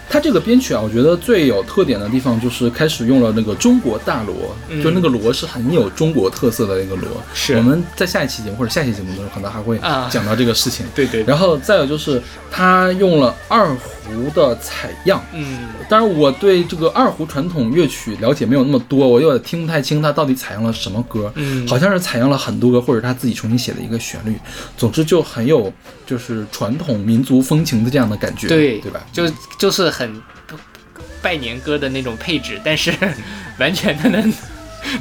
[0.09, 7.09] 它这个编曲啊，我觉得最有特点的地方就是开始用了那个中国大锣，嗯就那个锣是很有中国特色的那个锣。
[7.33, 10.87] 是我们在下一期节目或者下期节目的时候，可能还会啊讲到这个事情。
[10.95, 24.37] 对对，然后再有就是他用了二胡胡的采样，嗯当然我对这个二胡传统乐曲了解没有那么多，我有点听不太清他到底采样了什么歌，嗯，好像是采样了很多个，或者他自己重新写的一个旋律。
[24.77, 25.73] 总之就很有
[26.07, 29.05] 就是传统民族风情的这样的感觉，对对吧？
[29.13, 29.25] 就
[29.59, 30.21] 就是很
[31.21, 32.93] 拜年歌的那种配置，但是
[33.59, 34.23] 完全的那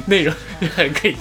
[0.06, 0.34] 内容
[0.74, 1.16] 很可疑。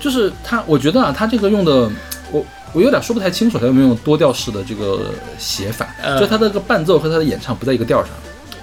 [0.00, 1.90] 就是他，我觉得啊，他这个用的，
[2.30, 2.44] 我
[2.74, 6.18] 我有点说不太清楚，他有没有用多调式的这个写法，嗯。
[6.20, 8.10] 就他的这个伴奏和他的演唱不在一个调上，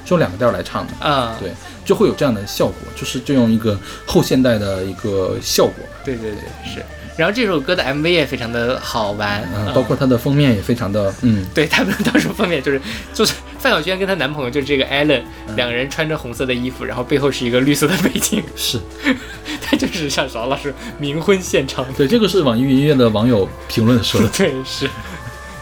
[0.06, 1.52] 是用两个调来唱的，啊、对，
[1.86, 6.86] 就会有这样的效果，就是这样一个后现代的一个效果，对对对，是。
[7.18, 9.74] 然后这首歌的 MV 也非常的好玩，嗯，嗯。
[9.74, 12.82] 包括它的封面也非常的，嗯，对他们当时封面就是
[13.14, 15.56] 就是范晓萱跟她男朋友就是这个 Allen 嗯。
[15.56, 18.80] 两个人穿着红色的衣服，然后背后是一个绿色的背景， 是。
[19.64, 21.86] 他就是像邵老师冥婚现场。
[21.94, 24.90] 对，这个是网易云音乐的网友评论说的， 对是。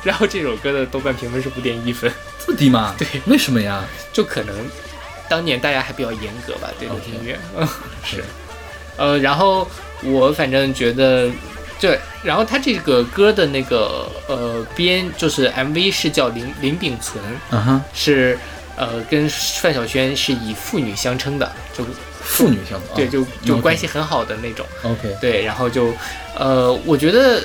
[0.04, 2.12] 然后这首歌的豆瓣评分是五点一分，
[2.46, 2.96] 这么低吗？
[2.98, 3.84] 对，为什么呀？
[4.14, 4.56] 就可能
[5.28, 7.68] 当年大家还比较严格吧，对这个音乐，嗯，
[8.04, 8.24] 是，
[9.00, 9.66] 呃，然后
[10.04, 11.32] 我反正觉得，
[11.80, 18.38] 对，然后他这个歌的那个呃编就是 MV 是叫林林秉存，啊哈，是
[18.76, 19.28] 呃跟
[19.62, 21.86] 范晓萱是以父女相称的，就
[22.22, 25.94] 父女相称对，就就关系很好的那种，OK，对，然后就
[26.38, 27.42] 呃，我觉得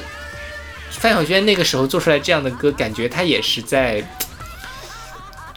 [0.90, 4.02] 范晓萱那个时候做出来这样的歌，感觉她也是在，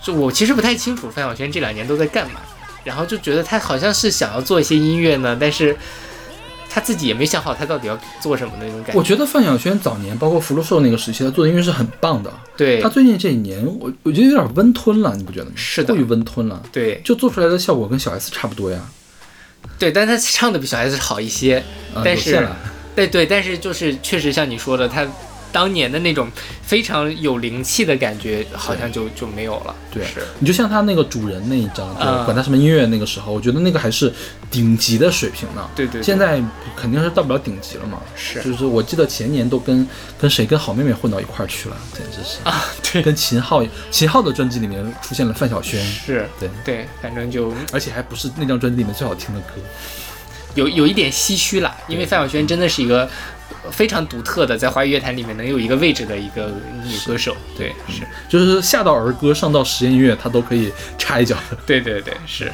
[0.02, 2.40] 就我其实不太清楚范晓萱这两年都在干嘛，
[2.88, 5.76] 然后就觉得他好像是想要做一些音乐呢，但是
[6.70, 8.98] 他自己也没想好他到底要做什么的那种感觉。
[8.98, 12.32] 我觉得范晓萱早年包括福禄寿那个时期，他做的音乐是很棒的。
[12.56, 15.52] 对他最近这几年，我我觉得有点温吞了，你不觉得吗？
[15.56, 18.80] 是的过于温吞了，对就做出来的效果跟小 S 差不多呀。
[19.78, 21.62] 对，但是她唱的比小 S 好一些，
[21.94, 22.48] 啊，但是。
[22.96, 25.06] 对对，但是就是确实像你说的，她
[25.52, 26.30] 当年的那种
[26.62, 29.76] 非常有灵气的感觉，好像就就没有了。
[29.92, 30.04] 对。
[30.06, 34.14] 是，你就像他那个主人那一张，就啊管他什么音乐那个时候，我觉得那个还是
[34.52, 35.70] 顶级的水平呢。
[35.76, 36.04] 对对对。
[36.04, 36.42] 现在
[36.76, 38.00] 肯定是到不了顶级了嘛。
[38.16, 38.44] 是。
[38.44, 39.88] 就是我记得前年都跟
[40.20, 42.38] 跟谁跟好妹妹混到一块儿去了，简直是。
[42.44, 49.54] 啊，对，跟秦昊秦昊的专辑里面出现了范晓萱，是，对，对，反正就而且还不是那张专辑里面最好听的歌。
[50.56, 53.08] 有有一点唏嘘了，因为范晓萱真的是一个
[53.72, 56.48] 非常独特的，在华语乐坛里面能有一个位置的一个
[56.84, 57.36] 女歌手。
[57.58, 61.58] 对，是，就是下到儿歌，上到实验音乐，她都可以插一脚的。
[61.66, 62.52] 对对对，是。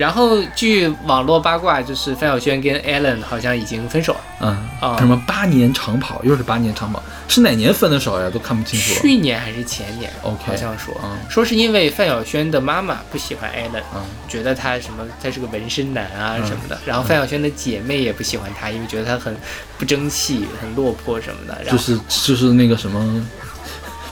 [0.00, 4.20] 然后据网络八卦，就是范晓萱跟 Allen 好像已经分手了。
[4.40, 8.30] 嗯啊什么八年长跑，又是八年长跑，是哪年分的手呀？
[8.32, 9.00] 都看不清楚了。
[9.02, 19.36] 去年还是前年 OK 好像说、嗯说是因为范晓萱的妈妈不喜欢 Allen，、嗯觉得他什么他是个纹身男啊什么的，然后范晓萱的姐妹也不喜欢他，因为觉得他很
[19.76, 21.60] 不争气、很落魄什么的。
[21.62, 23.22] 然后就是就是那个什么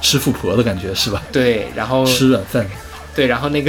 [0.03, 1.23] 吃富婆的感觉是吧？
[1.33, 2.67] 对，然后吃软饭
[3.19, 3.69] 对，然后那个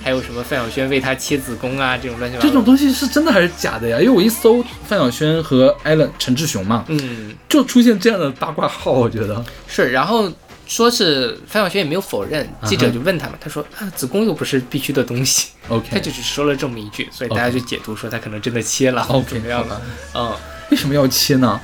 [0.00, 3.98] 还有什么范晓萱为他切子宫啊这种乱七八糟这种东西是真的还是假的呀？
[3.98, 7.34] 因为我一搜范晓萱和艾伦陈志雄嘛，嗯。
[7.48, 9.44] 就出现这样的八卦号，我觉得。
[9.66, 10.32] 是，然后
[10.68, 15.88] 说是范晓萱也没有否认，记者就问他嘛，他说啊子宫又不是必须的东西，OK。
[15.90, 19.82] 他就只说了这么一句，所以大家就解读说他可能真的切了 OK 怎么样的，
[20.14, 20.32] 嗯，
[20.70, 21.60] 为什么要切呢？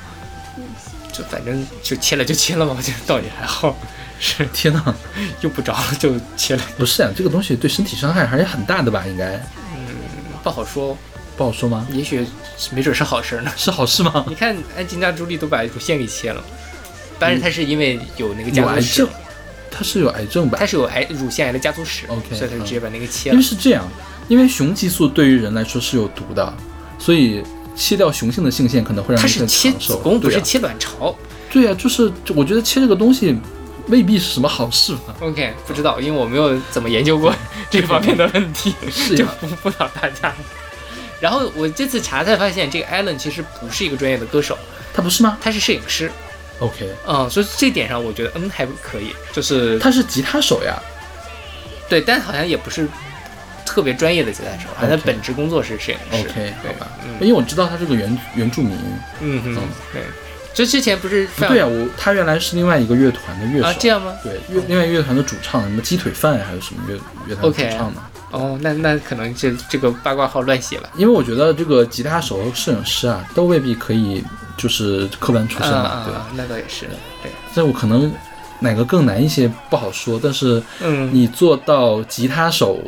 [1.13, 3.77] 就反正就切了就切了嘛，我觉得道理还好，
[4.21, 4.95] 是 天哪，
[5.41, 9.03] 用不着了就切了，不是啊，这个东西对身体伤害还是很大的吧？
[9.07, 9.33] 应该
[9.73, 9.95] 嗯
[10.43, 10.95] 不好说，
[11.35, 11.87] 不好说吗？
[11.91, 12.23] 也许
[12.71, 13.51] 没准是好事呢。
[13.57, 14.23] 是好事吗？
[14.29, 16.43] 你看安吉娜·朱莉都把乳腺给切了，
[17.17, 19.09] 但是她是因为有那个家族史症，，
[19.71, 20.67] 他是有癌症吧她？
[20.67, 23.43] 是有癌乳腺癌的家族史 OK，所以她就直接把那个切了因为。
[23.43, 23.89] 是这样，
[24.27, 26.53] 因为雄激素对于人来说是有毒的，
[26.99, 27.41] 所以
[27.75, 29.71] 切掉雄性的性腺可能会让它是切。
[29.71, 31.15] 子宫，不是切卵巢。
[31.49, 33.37] 对呀、就是我觉得切这个东西
[33.91, 35.13] 未必是什么好事吧。
[35.19, 37.31] OK，不知道，因为我没有怎么研究过
[37.69, 38.73] 这方面的问题，
[39.15, 40.33] 就不不导大家。
[41.19, 44.57] 然后我这次查才发现，这个 Allen 其实不是一个专业的歌手，
[44.91, 46.11] 他不是吗他是摄影师。
[46.59, 50.81] ？OK，嗯，所以这点上我觉得嗯还可以，就是他是吉他手呀。
[51.89, 52.87] 对，但好像也不是
[53.65, 56.27] 特别专业的吉他手，好像 OK 本职工作是摄影师。
[56.29, 58.75] OK，对好吧，嗯因为我知道他是个原原住民。
[59.19, 59.61] 嗯哼嗯，
[59.93, 60.01] 对。
[60.53, 63.67] 这之前不是不对啊，我他原来是另外一个乐团的乐手。
[63.67, 64.13] 啊这样吗？
[64.23, 68.01] 对，乐另外乐团的主唱，什么鸡腿饭还是什么乐乐团主唱呢？
[68.31, 70.89] 哦，那那可能这这个八卦号乱写了。
[70.95, 74.23] 因为我觉得这个吉他手和摄影师啊，都未必可以
[74.57, 76.19] 就是科班出身嘛，对吧？
[76.19, 76.85] 啊啊，那倒也是。
[77.21, 78.09] 对，这我可能
[78.59, 82.79] 哪个更难一些不好说，但是嗯，你做到吉他手，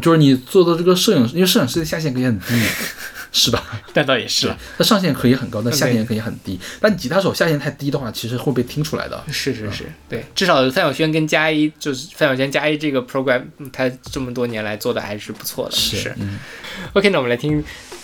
[0.00, 2.54] 就是你做到这个摄影师，因为摄影师的下限可以很低，
[3.34, 3.62] 是吧？
[3.94, 6.58] 那倒也是了，它上限可以很高，但下限可以很低。
[6.80, 9.22] 但你吉他手下限太低的话，其实会被听出来的。
[9.26, 15.76] 是是是，对，至少范晓萱跟加一，就是范晓萱加一这个 program，嗯他这么多年来做的还是不错的。
[15.76, 16.38] 是嗯
[16.92, 17.62] ，OK，那我们来听，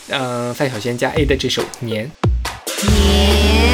[0.08, 2.10] 呃，范晓萱加 A 的这首《年》。
[2.82, 3.69] 拜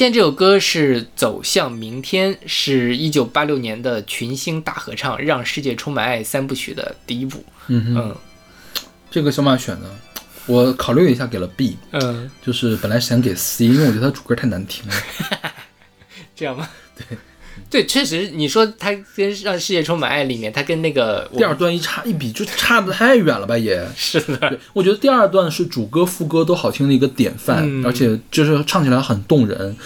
[0.00, 7.44] 现在这首歌是《走向明天》，是一九八六年的群星大合唱《让世界充满爱》三部曲的第一部。
[7.66, 8.16] 嗯，嗯
[9.10, 9.94] 这个小马选的，
[10.46, 14.94] 我考虑了一下，给了 B，嗯，就是本来想给 C，因为我觉得他主歌太难听了。
[16.34, 16.66] 这样吗？
[17.70, 17.86] 对。
[17.86, 23.86] 确实，你说他跟《让世界充满爱》里面，他跟那个第二段一差一比，就差的太远了吧也。
[23.96, 29.76] 是的，我觉得第二段是主歌副歌都好听的一个典范，嗯而且就是唱起来很动人。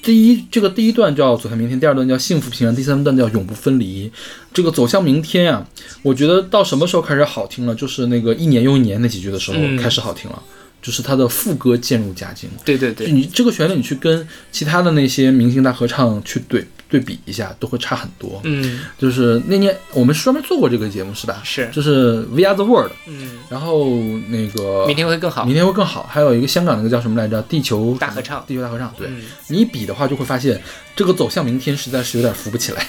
[0.00, 4.10] 第一这个第一段叫走向明天，第二段叫幸福平安，第三段叫永不分离。
[4.54, 5.66] 这个走向明天啊、
[6.02, 7.74] 我觉得到什么时候开始好听了？
[7.74, 10.42] 就是那个一年又一年那几句的时候嗯开始好听了，
[10.80, 12.48] 就是他的副歌渐入佳境。
[12.64, 18.40] 对对对，你这个旋律，你去跟其他的那些明星大合唱去对对比一下，都会差很多。
[18.44, 21.42] 嗯就是那年我们是专门做过这个节目是吧？
[21.44, 23.86] 是就是 We Are the World，嗯，然后
[24.28, 25.54] 那个明天会更好明。
[25.54, 26.08] 天会更好。
[26.10, 27.42] 还有一个香港那个叫什么来着？
[27.42, 28.92] 地球大合唱地球大合唱。
[28.96, 30.60] 对、嗯你一比的话，就会发现
[30.96, 32.86] 这个走向明天实在是有点扶不起来。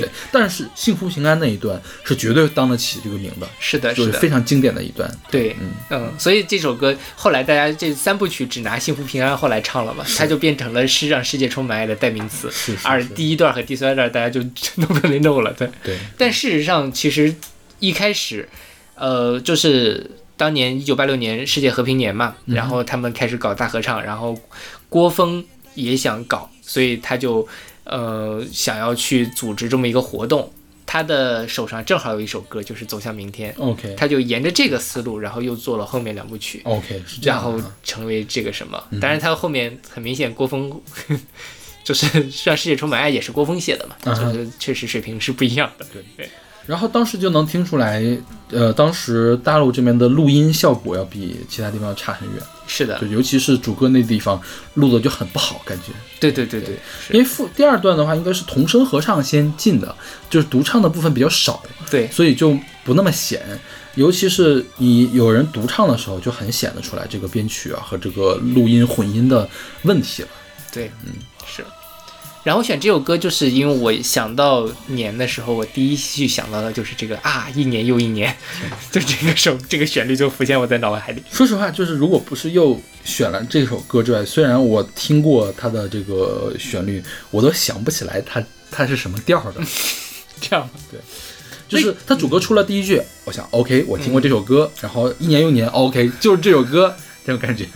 [0.00, 0.08] 对。
[0.32, 5.10] 但是幸福平安那一段是绝对当得起这个名的，是的，就是非常经典的一段。
[5.30, 5.70] 对，嗯。
[5.90, 12.50] 嗯，所以这首歌后来大家这三部曲只拿幸福平安后来唱了嘛，它就变成了是让世界充满爱的代名词。
[12.82, 14.40] 而第一段和第三段大家就
[14.76, 15.68] no no no 了，对。
[15.82, 17.34] 对，但事实上，其实
[17.78, 18.48] 一开始，
[18.94, 22.54] 呃，就是当年一九八六年世界和平年嘛，嗯。
[22.54, 24.38] 然后他们开始搞大合唱，然后
[24.88, 25.44] 郭峰
[25.74, 27.46] 也想搞，所以他就
[27.84, 30.50] 呃想要去组织这么一个活动。
[30.86, 36.60] 他的手上正好有一首歌，就是《走向明天》，OK 他就沿着这个思路，然后又做了后面两部曲。
[36.64, 37.70] OK 是这样然后。
[37.82, 39.00] 成为这个什么嗯？
[39.00, 40.70] 当然，他后面很明显，郭峰
[41.82, 42.06] 就是
[42.44, 45.86] 让世界充满爱也是郭峰写的嘛，啊哈就是确实水平是不一样的。
[45.92, 46.28] 对对，
[46.66, 48.04] 然后当时就能听出来，
[48.50, 54.40] 呃，当时大陆这边的录音效果要比其他地方要差很远，是的就，尤其是主歌那地方
[54.74, 55.92] 录的就很不好，感觉。
[56.18, 56.78] 对对对对，
[57.10, 59.94] 因为副第二段的话，应该是童声合唱先进的，
[60.30, 63.42] 就是独唱的部分比较少，对所以就不那么显。
[63.94, 69.48] 尤其是你有人独唱的时候，就很显得出来这个编曲啊和这个录音混音的
[69.82, 70.28] 问题了。
[70.72, 71.12] 对，嗯，
[71.46, 71.64] 是。
[72.44, 78.36] 然后选这首歌，就是因为我想到年的时候，我第一句想到的就是这个啊，一年又一年，
[78.92, 81.22] 就这个首这个旋律就浮现我在脑海里。
[81.32, 89.60] 说实话，就是如果不是又选了这首歌之外，虽然我听过它的这个旋律，我都想不起来它它是什么调的。
[90.38, 91.00] 这样对，
[91.66, 96.94] 就是它主歌出了第一句，我想 OK，我听过这首歌，然后一年又一年 OK，就是这首歌
[97.24, 97.66] 这种感觉。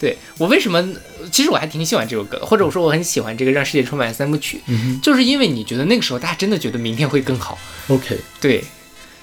[0.00, 0.86] 对我为什么？
[1.32, 7.58] 其实我还挺喜欢这首歌的，或者我说我很喜欢这个《让世界充满》三部曲，嗯就是因为你觉得那个时候大家真的觉得明天会更好
[7.88, 8.62] ，OK，对，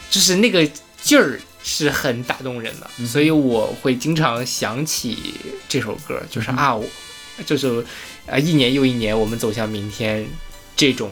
[0.09, 0.69] 就是那个
[1.01, 5.35] 劲儿是很打动人的，所以我会经常想起
[5.69, 6.85] 这首歌，就是啊，我
[7.45, 7.83] 就是
[8.27, 10.27] 啊，一年又一年，我们走向明天
[10.75, 11.09] 这种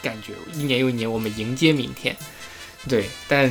[0.00, 2.16] 感觉，一年又一年，我们迎接明天。
[2.88, 3.48] 对，但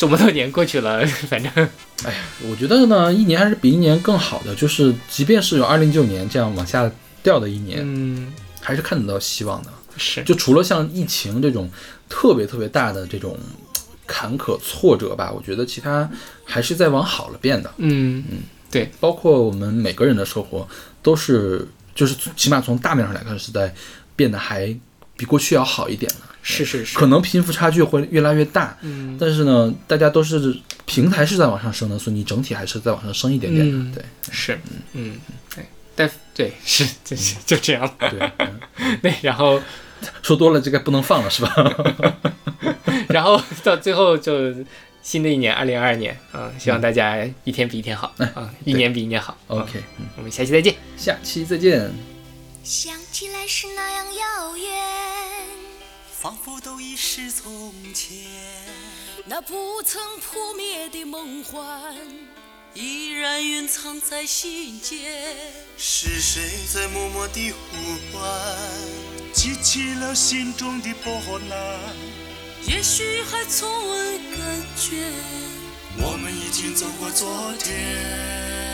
[0.00, 1.52] 这么多年过去了， 反正。
[2.04, 2.18] 哎呀
[2.48, 6.90] 我觉得呢，一年还是比一年更好的，就是即便是有二零一九年这样往下
[7.22, 8.32] 掉的一年，嗯，
[8.62, 9.68] 还是看得到希望的。
[9.98, 10.24] 是。
[10.24, 11.70] 就除了像疫情这种
[12.08, 13.38] 特别特别大的这种
[14.06, 16.08] 坎坷挫折吧，我觉得其他
[16.44, 17.70] 还是在往好了变的。
[17.76, 18.38] 嗯嗯。
[18.70, 20.66] 对，包括我们每个人的生活
[21.02, 23.74] 都是，就是起码从大面上来看是在
[24.16, 24.74] 变得还
[25.20, 26.20] 比过去要好一点了。
[26.42, 33.76] 是是是，可能贫富差距会越来越大，嗯但是呢，大家都是平台是在往上升的，所以你整体还是在往上升一点点的。
[33.76, 34.02] 嗯对
[34.32, 34.58] 是
[34.94, 35.18] 嗯
[35.54, 37.92] 对，但对 是就是就这样了。
[37.98, 38.32] 对、
[38.78, 39.60] 嗯对，然后
[40.22, 41.54] 说多了这个不能放了是吧？
[43.10, 44.54] 然后到最后就
[45.02, 49.36] 新的一年二零二二年，嗯，希望大家一天比一天好，啊，一年比一年好。
[49.48, 50.74] OK，嗯，我们下期再见。
[50.96, 51.90] 下期再见。
[52.64, 54.68] 想起来是那样遥远，
[56.20, 58.18] 仿佛都已是从前，
[59.24, 61.96] 那不曾扑灭的梦幻，
[62.74, 65.34] 依然蕴藏在心间。
[65.78, 66.42] 是谁
[66.74, 67.58] 在默默地呼
[68.12, 68.22] 唤，
[69.32, 71.78] 激起了心中的波澜？
[72.66, 75.14] 也许还从未感觉。
[75.96, 78.69] 我们已经走过昨天。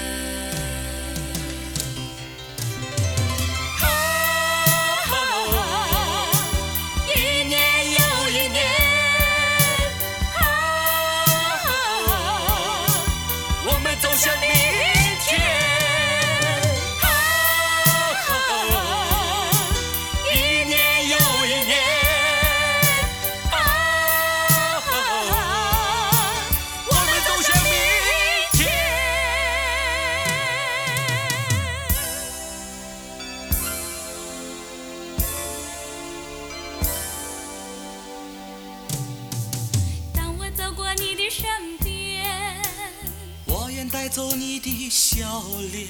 [45.17, 45.89] 笑脸，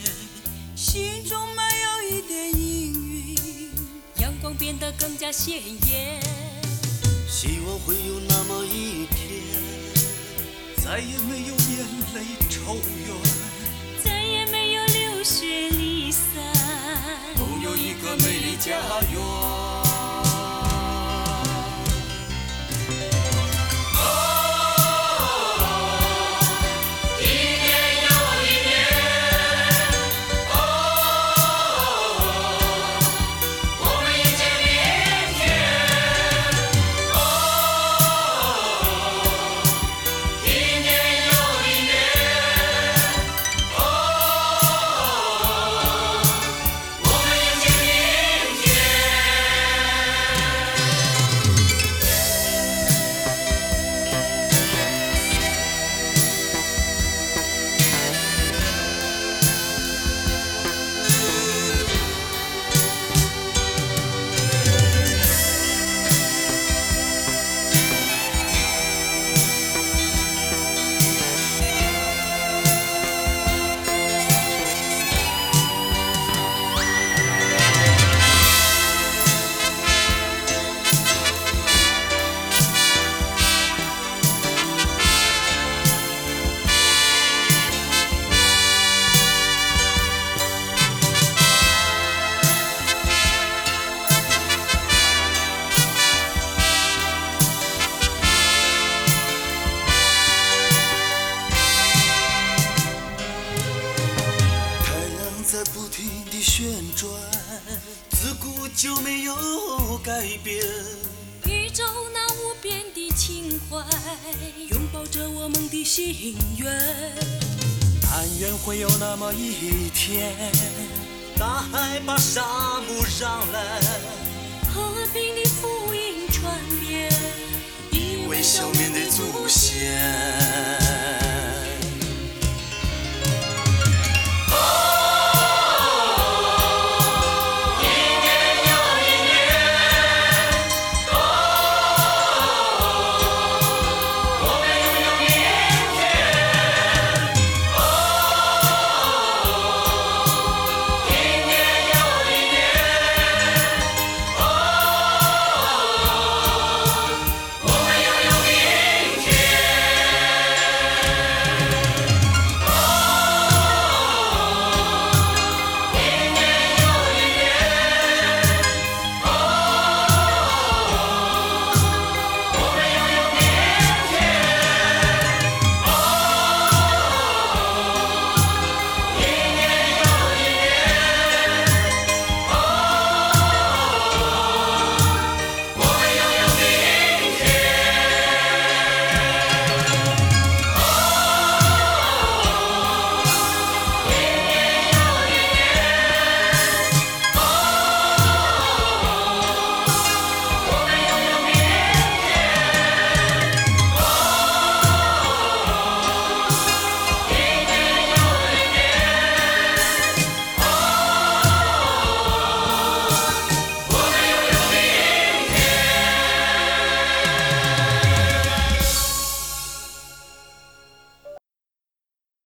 [0.76, 3.70] 心中没有一点阴云，
[4.20, 6.22] 阳光变得更加鲜艳。
[7.28, 9.18] 希望会有那么一天，
[10.76, 11.84] 再也没有眼
[12.14, 14.04] 泪愁怨。
[14.04, 16.22] 再也没有流血离散，
[17.36, 18.78] 共有一个美丽家
[19.10, 19.85] 园。